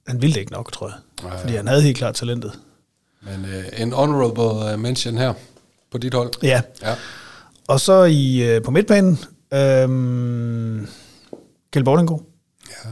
[0.07, 0.97] han ville det ikke nok, tror jeg.
[1.23, 1.41] Ja, ja.
[1.41, 2.59] Fordi han havde helt klart talentet.
[3.21, 5.33] Men øh, en honorable øh, mention her
[5.91, 6.31] på dit hold.
[6.43, 6.95] Ja, Ja.
[7.67, 9.11] og så i øh, på midtbanen,
[9.53, 10.87] øh,
[11.71, 12.21] Kjeld Bordinggaard.
[12.85, 12.89] Ja.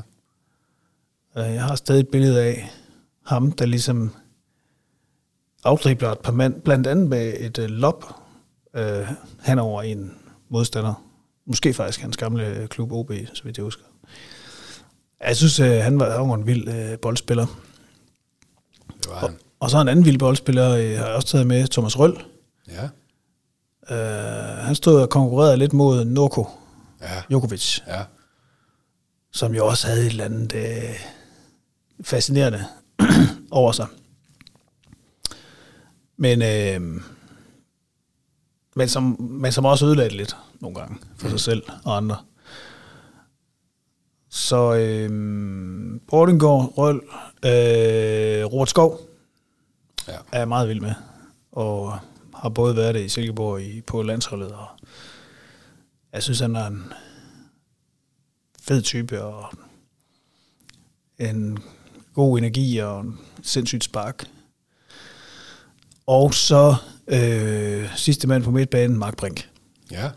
[1.47, 2.71] Øh, Jeg har stadig et billede af
[3.25, 4.11] ham, der ligesom
[5.63, 8.15] afdribler et par mand, blandt andet med et øh, lop
[8.75, 9.07] øh,
[9.43, 10.13] henover en
[10.49, 11.05] modstander.
[11.45, 13.83] Måske faktisk hans gamle klub OB, så vidt jeg husker.
[15.27, 17.45] Jeg synes, øh, han, var, han var en vild øh, boldspiller.
[18.87, 19.37] Det var han.
[19.59, 22.23] Og så en anden vild boldspiller øh, har jeg også taget med, Thomas Røll.
[22.67, 22.83] Ja.
[23.95, 26.47] Øh, han stod og konkurrerede lidt mod Norko
[27.01, 27.21] Ja.
[27.31, 28.03] Jokovic, Ja.
[29.31, 30.99] som jo også havde et eller andet øh,
[32.03, 32.65] fascinerende
[33.51, 33.87] over sig.
[36.17, 37.01] Men, øh,
[38.75, 42.17] men, som, men som også ødelagde lidt nogle gange for sig selv og andre.
[44.33, 45.09] Så øh,
[46.07, 46.95] Bordengård, Røl,
[47.45, 48.99] øh, Robert Skov
[50.07, 50.17] Ja.
[50.31, 50.93] er jeg meget vild med,
[51.51, 51.99] og
[52.35, 54.65] har både været det i Silkeborg i, på landsholdet, og
[56.13, 56.93] jeg synes, han er en
[58.61, 59.53] fed type, og
[61.19, 61.59] en
[62.13, 64.25] god energi og en sindssygt spark.
[66.07, 66.75] Og så
[67.07, 69.49] øh, sidste mand på midtbanen, Mark Brink.
[69.91, 70.11] Ja.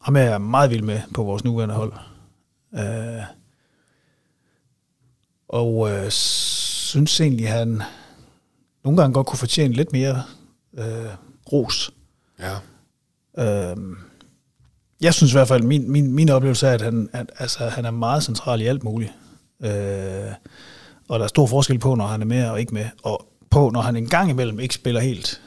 [0.00, 1.92] Ham er jeg meget vild med på vores nuværende hold.
[2.74, 3.22] Øh,
[5.48, 7.82] og øh, synes egentlig, han
[8.84, 10.22] nogle gange godt kunne fortjene lidt mere
[10.78, 11.10] øh,
[11.52, 11.90] ros.
[12.38, 12.56] Ja.
[13.38, 13.76] Øh,
[15.00, 17.84] jeg synes i hvert fald, min, min, min oplevelse er, at han, at, altså, han
[17.84, 19.12] er meget central i alt muligt.
[19.62, 20.32] Øh,
[21.08, 22.86] og der er stor forskel på, når han er med og ikke med.
[23.02, 25.42] Og på, når han en gang imellem ikke spiller helt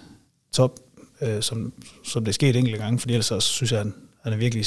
[0.51, 0.80] top,
[1.21, 1.74] øh, som,
[2.05, 2.99] som det skete enkelte gange.
[2.99, 3.93] Fordi ellers så synes jeg, han,
[4.24, 4.65] han er virkelig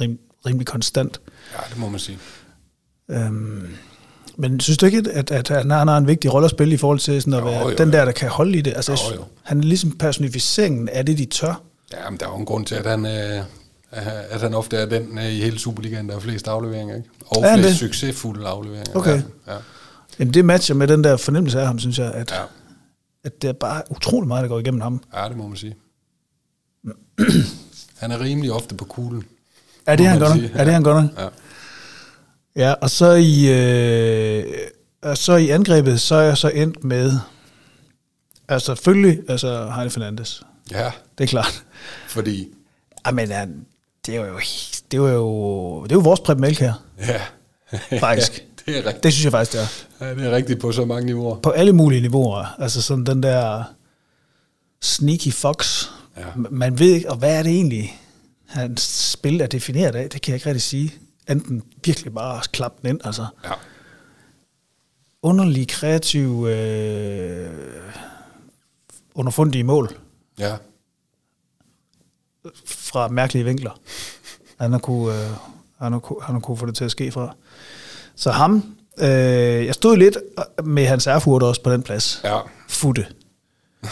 [0.00, 1.20] rim, rimelig konstant.
[1.52, 2.18] Ja, det må man sige.
[3.10, 3.68] Øhm,
[4.36, 6.76] men synes du ikke, at, at han har har en vigtig rolle at spille i
[6.76, 8.72] forhold til sådan at Jo, være jo, den der, der kan holde i det?
[8.76, 9.24] Altså, Jo, jo.
[9.42, 11.62] Han er ligesom personificeringen af det, de tør.
[11.92, 13.42] Ja, men der er jo en grund til, at han, øh,
[14.30, 17.08] at han ofte er den øh, i hele Superligaen, der er flest afleveringer, ikke?
[17.26, 17.78] Og han flest det?
[17.78, 18.96] succesfulde afleveringer.
[18.96, 19.22] Okay.
[19.46, 19.58] Ja, ja.
[20.18, 22.36] Jamen, det matcher med den der fornemmelse af ham, synes jeg, at, Ja.
[22.40, 22.46] ja.
[23.24, 25.02] at det er bare utrolig meget, der går igennem ham.
[25.16, 25.74] ja, det må man sige.
[28.00, 29.24] han er rimelig ofte på kuglen.
[29.86, 30.50] Er det Må han godt nok?
[30.54, 31.10] Er det han godt nok?
[31.18, 31.28] Ja.
[32.56, 34.44] Ja, og så i, øh,
[35.02, 37.12] og så i angrebet, så er jeg så endt med,
[38.48, 40.42] altså selvfølgelig, altså Heine Fernandes.
[40.70, 41.62] ja, Det er klart.
[42.08, 42.48] fordi...
[43.06, 43.66] Jamen, han-
[44.06, 44.38] det er jo,
[44.90, 46.72] det er jo, det er jo vores Preben Melk her.
[46.98, 47.20] Ja,
[48.00, 48.32] Faktisk.
[48.66, 49.02] ja, det er rigtigt.
[49.04, 49.60] Det synes jeg faktisk, det
[50.00, 50.06] er.
[50.06, 51.36] Ja, det er rigtigt på så mange niveauer.
[51.36, 52.54] På alle mulige niveauer.
[52.58, 53.64] Altså sådan den der
[54.82, 55.86] sneaky fox.
[56.16, 56.20] Ja.
[56.22, 56.26] Ja.
[56.50, 58.00] Man ved ikke, og hvad er det egentlig,
[58.54, 58.80] hans
[59.10, 60.10] spil er defineret af?
[60.10, 60.94] Det kan jeg ikke rigtig sige.
[61.30, 63.26] Enten virkelig bare klappe den ind, altså.
[63.44, 63.50] Ja.
[65.22, 67.50] Underlig, kreativ, øh,
[69.14, 69.96] underfundige mål
[70.38, 70.56] Ja,
[72.66, 73.80] fra mærkelige vinkler.
[74.60, 75.30] Han har kunne, øh,
[75.78, 77.34] han har, kunne- han har kunne få det til at ske fra.
[78.16, 79.06] Så ham, øh,
[79.66, 80.16] jeg stod lidt
[80.64, 82.20] med hans Erfurt også på den plads.
[82.24, 82.38] ja,
[82.68, 83.06] Futte.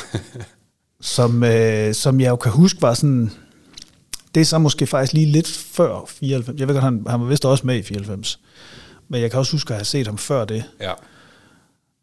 [1.01, 3.31] som, øh, som jeg jo kan huske var sådan,
[4.35, 6.61] det er så måske faktisk lige lidt før 94.
[6.61, 8.41] Jeg ved godt, han, han var vist også med i 94.
[9.09, 10.93] Men jeg kan også huske at have set ham før det, ja.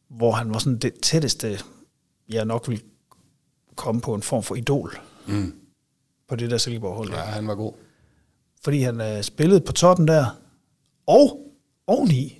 [0.09, 1.59] hvor han var sådan det tætteste,
[2.29, 2.83] jeg nok ville
[3.75, 5.53] komme på en form for idol Mm.
[6.27, 7.09] på det der Silkeborg-hold.
[7.09, 7.73] Ja, han var god.
[8.63, 10.25] Fordi han øh, spillede på toppen der,
[11.07, 11.51] og
[11.87, 12.39] oveni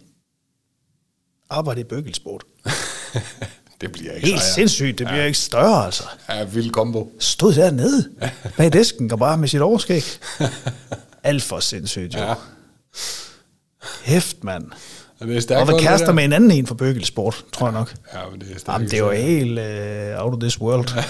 [1.50, 2.44] arbejdede i bøgelsport.
[3.82, 4.54] Det bliver ikke Helt sejere.
[4.54, 6.04] sindssygt, det bliver ikke større altså.
[6.30, 7.12] Ja, vild kombo.
[7.20, 8.10] Stod dernede
[8.58, 10.04] bag disken og bare med sit overskæg.
[11.24, 12.20] Alt for sindssygt jo.
[12.20, 12.34] Ja.
[14.04, 14.64] Hæft, mand.
[15.20, 17.74] Og det er stærkt Og var kærester med en anden en for bøgelsport, tror jeg
[17.74, 17.94] nok.
[18.14, 18.68] Ja, men det er stærkt.
[18.78, 19.60] Jamen, det var helt
[20.20, 20.88] uh, out of this world.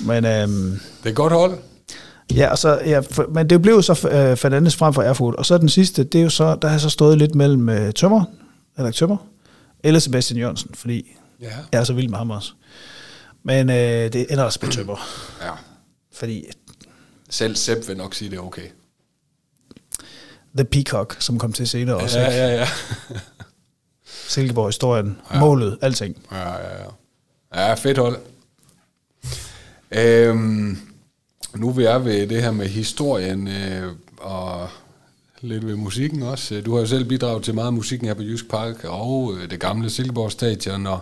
[0.00, 0.70] Men, øhm,
[1.02, 1.58] Det er et godt hold.
[2.34, 5.34] ja, og så, ja, for, men det blev jo så uh, Fernandes frem for Erfurt.
[5.34, 7.90] Og så den sidste, det er jo så, der har så stået lidt mellem uh,
[7.90, 8.24] Tømmer,
[8.78, 9.16] eller Tømmer,
[9.84, 11.56] eller Sebastian Jørgensen, fordi Ja.
[11.72, 12.52] jeg er så vild med ham også.
[13.42, 14.96] Men uh, det ender også med Tømmer,
[15.42, 15.52] ja.
[16.12, 16.44] fordi
[17.30, 18.68] Selv Sepp vil nok sige, det er okay.
[20.56, 22.68] The Peacock, som kom til senere også, Ja, ja, ja.
[24.04, 25.38] Silkeborg-historien, ja.
[25.40, 26.22] målet, alting.
[26.32, 26.88] Ja, ja, ja.
[27.54, 28.18] Ja, fedt hold.
[29.90, 30.78] Øhm,
[31.54, 34.68] nu vi er ved det her med historien øh, og
[35.42, 36.60] lidt ved musikken også.
[36.66, 39.60] Du har jo selv bidraget til meget musikken her på Jysk Park og øh, det
[39.60, 40.86] gamle Silkeborg Stadion.
[40.86, 40.98] Og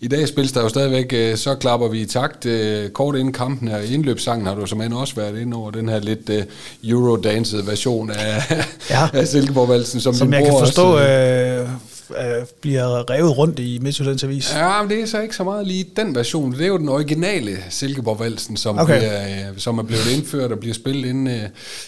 [0.00, 2.46] I dag spilles der jo stadigvæk, øh, så klapper vi i takt.
[2.46, 5.88] Øh, kort inden kampen her, i indløbssangen har du som også været inde over den
[5.88, 6.42] her lidt øh,
[6.84, 8.42] Eurodanced version af,
[8.90, 9.08] Ja.
[9.18, 11.68] af Silkeborg-valsen, som, Som jeg kan forstå, også, øh,
[12.10, 14.54] øh, bliver revet rundt i Midtjyllands Avis.
[14.54, 16.52] Ja, men det er så ikke så meget lige den version.
[16.52, 18.98] Det er jo den originale Silkeborg-valsen, som, Okay.
[18.98, 21.40] bliver, øh, som er blevet indført og bliver spillet inden, øh,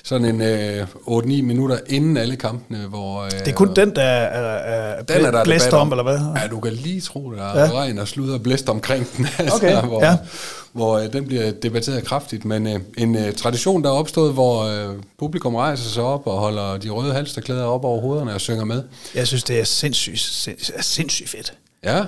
[0.04, 2.78] sådan en øh, 8-9 minutter inden alle kampene.
[2.88, 4.56] Hvor, øh, Det er kun den, der er,
[4.98, 6.18] er, den er der blæst debat om, eller hvad?
[6.42, 7.70] Ja, du kan lige tro, der er Ja.
[7.72, 9.26] regn og slud og blæst omkring den.
[9.38, 10.16] Altså, Okay, hvor, ja.
[10.72, 12.44] Hvor øh, den bliver debatteret kraftigt.
[12.44, 16.38] Men øh, en øh, tradition, der er opstået, hvor øh, publikum rejser sig op og
[16.38, 18.82] holder de røde halsterklæder op over hovederne og synger med.
[19.14, 21.52] Jeg synes, det er sindssygt, sindssygt, sindssygt fedt.
[21.84, 22.04] Ja,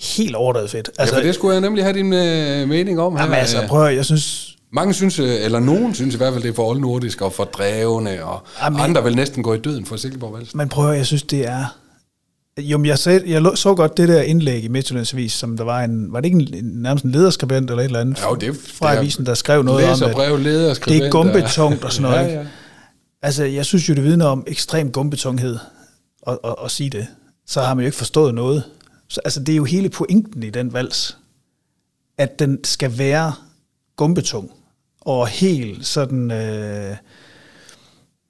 [0.00, 0.90] Helt overdrevet fedt.
[0.98, 3.22] altså, ja, det skulle jeg nemlig have din øh, mening om her.
[3.22, 3.68] jamen, altså, øh.
[3.68, 4.50] prøv at jeg synes...
[4.72, 7.44] Mange synes, øh, eller nogen synes i hvert fald, det er for oldnordisk og for
[7.44, 10.58] drevne, og Jamen, andre vil næsten gå i døden for Silkeborg Valsen.
[10.58, 11.64] Men prøv at jeg synes, det er...
[12.60, 15.64] Jo, men jeg, sagde, jeg så godt det der indlæg i Midtjyllands Avis, som der
[15.64, 16.12] var en...
[16.12, 18.92] Var det ikke en, nærmest en lederskribent eller et eller andet Jo, det er- fra
[18.92, 22.26] det avisen, der skrev noget om, Læser, at brev, det er gumbetungt og sådan noget.
[22.26, 22.46] Ja, ja.
[23.22, 25.58] Altså, jeg synes jo, det vidner om ekstrem gumbetunghed
[26.26, 27.06] at, at, at sige det.
[27.46, 28.62] Så har man jo ikke forstået noget.
[29.08, 31.16] Så, altså, det er jo hele pointen i den vals,
[32.18, 33.32] at den skal være
[33.96, 34.50] gumbetung
[35.00, 36.30] og helt sådan...
[36.30, 36.96] Øh,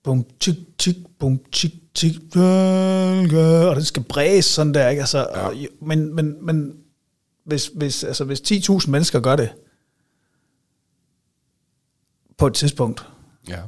[0.04, 1.74] bum, tik, tik, bum, tik,
[3.70, 5.00] og den skal bræse sådan der, ikke?
[5.00, 5.46] Altså, ja.
[5.46, 6.76] og, men, men, men
[7.44, 9.52] hvis, hvis, altså, hvis 10.000 mennesker gør det
[12.38, 13.06] på et tidspunkt,
[13.48, 13.60] Ja.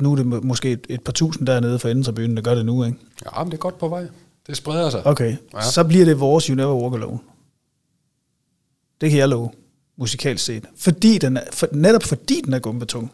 [0.00, 2.42] nu er det må- måske et, et par tusind dernede for enden af byen, der
[2.42, 2.98] gør det nu, ikke?
[3.24, 4.06] ja, men det er godt på vej.
[4.46, 5.06] Det spreder sig.
[5.06, 5.62] Okay, ja.
[5.62, 7.18] så bliver det vores You Never Walk Alone.
[9.00, 9.50] Det kan jeg love,
[9.96, 10.64] musikalt set.
[10.76, 13.12] Fordi den er, for, netop fordi den er gumbetung,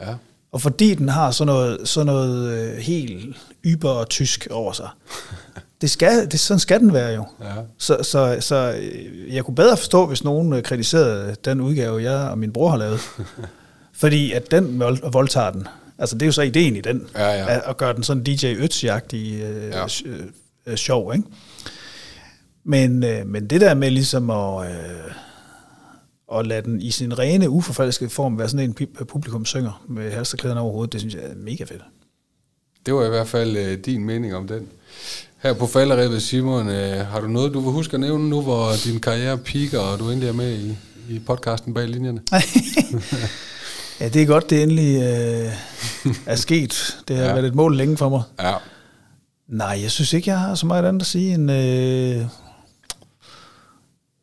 [0.00, 0.14] Ja.
[0.54, 4.88] Og fordi den har sådan noget, sådan noget øh, helt yber og tysk over sig.
[5.80, 7.26] Det skal, det, sådan skal den være jo.
[7.40, 7.52] Ja.
[7.78, 12.30] Så, så, så øh, jeg kunne bedre forstå, hvis nogen øh, kritiserede den udgave, jeg
[12.30, 13.00] og min bror har lavet.
[14.00, 15.66] Fordi at den vold- voldtager den.
[15.98, 17.06] Altså det er jo så ideen i den.
[17.14, 17.48] Ja, ja.
[17.56, 19.84] At, at gøre den sådan DJ Ötzi-agtig øh, ja.
[20.06, 20.20] øh,
[20.66, 21.28] øh, sjov, ikke?
[22.64, 24.74] Men, øh, men det der med ligesom at, øh,
[26.28, 30.12] og lade den i sin rene, uforfalskede form være sådan en pi- publikum synger med
[30.12, 31.82] halsterklæderne over hovedet, det synes jeg er mega fedt.
[32.86, 34.68] Det var i hvert fald øh, din mening om den.
[35.42, 38.70] Her på falderæbet, Simon, øh, har du noget, du vil huske at nævne nu, hvor
[38.84, 40.76] din karriere piker, og du endelig er med i,
[41.08, 42.20] i podcasten bag linjerne?
[44.00, 45.52] ja, det er godt, det endelig øh,
[46.26, 46.96] er sket.
[47.08, 47.32] Det har ja.
[47.32, 48.22] været et mål længe for mig.
[48.40, 48.54] Ja.
[49.48, 51.50] Nej, jeg synes ikke, jeg har så meget andet at sige end...
[51.52, 52.26] Øh,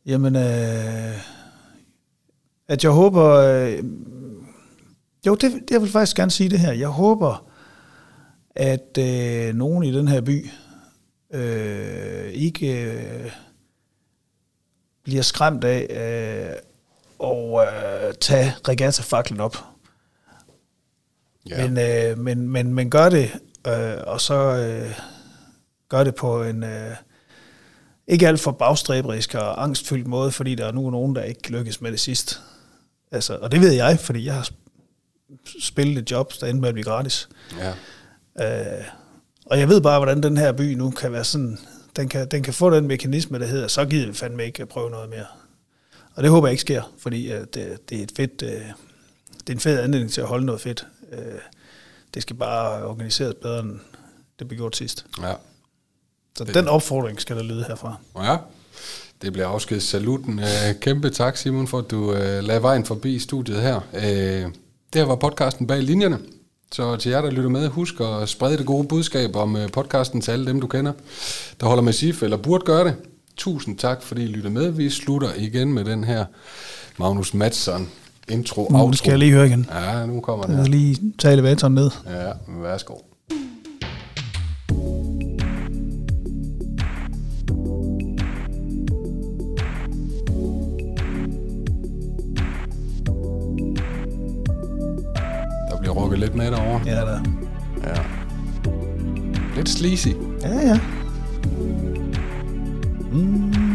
[0.06, 1.14] jamen, øh,
[2.72, 3.26] at jeg håber...
[3.30, 3.84] Øh,
[5.28, 6.72] jo, det, det jeg vil faktisk gerne sige det her.
[6.72, 7.48] Jeg håber,
[8.56, 10.50] at øh, nogen i den her by
[11.34, 13.32] øh, ikke øh,
[15.04, 16.56] bliver skræmt af øh,
[17.30, 19.58] at øh, tage regatta-faklen op.
[21.50, 21.68] ja.
[21.68, 23.32] Men, øh, men, men, men gør det,
[23.68, 24.96] øh, og så øh,
[25.90, 26.96] gør det på en øh,
[28.08, 31.82] ikke alt for bagstræberisk og angstfyldt måde, fordi der er nu nogen, der ikke lykkes
[31.82, 32.42] med det sidst.
[33.12, 36.70] Altså, og det ved jeg, fordi jeg har sp- spillet et job, der endte med
[36.70, 37.30] at blive gratis.
[37.58, 37.74] ja.
[38.80, 38.86] Øh,
[39.46, 41.60] og jeg ved bare, hvordan den her by nu kan være sådan,
[41.96, 44.70] den kan, den kan få den mekanisme, der hedder, så gider vi fandme ikke at
[44.70, 45.26] prøve noget mere.
[46.16, 49.50] Og det håber jeg ikke sker, fordi øh, det, det er et fedt, øh, det
[49.50, 50.88] er en fed anledning til at holde noget fedt.
[51.12, 51.20] Øh,
[52.14, 53.80] det skal bare organiseres bedre, end
[54.40, 55.06] det blev gjort sidst.
[55.22, 55.34] ja.
[56.38, 57.96] Så Det- den opfordring skal der lyde herfra.
[58.16, 58.38] Ja,
[59.22, 60.40] det bliver afskedssaluten.
[60.40, 63.80] Øh, kæmpe tak, Simon, for at du øh, lagde vejen forbi studiet her.
[63.94, 64.52] Øh,
[64.94, 66.20] det her var podcasten bag linjerne.
[66.72, 70.22] Så til jer, der lytter med, husk at sprede det gode budskab om øh, podcasten
[70.22, 70.92] til alle dem, du kender,
[71.60, 72.96] der holder med SIF eller burde gøre det.
[73.38, 74.72] Tusind tak, fordi I lytter med.
[74.72, 76.26] Vi slutter igen med den her
[76.98, 77.90] Magnus Madsen
[78.30, 79.70] intro Nu skal jeg lige høre igen.
[79.72, 81.90] Ja, nu kommer den Jeg lige tage elevatoren ned.
[82.06, 82.94] Ja, værsgo.
[96.12, 96.82] Rukket lidt med derovre.
[96.86, 97.20] Ja, der.
[97.84, 98.02] Ja.
[99.56, 100.08] Lidt sleazy.
[100.42, 100.80] Ja, ja.
[103.12, 103.71] Mm.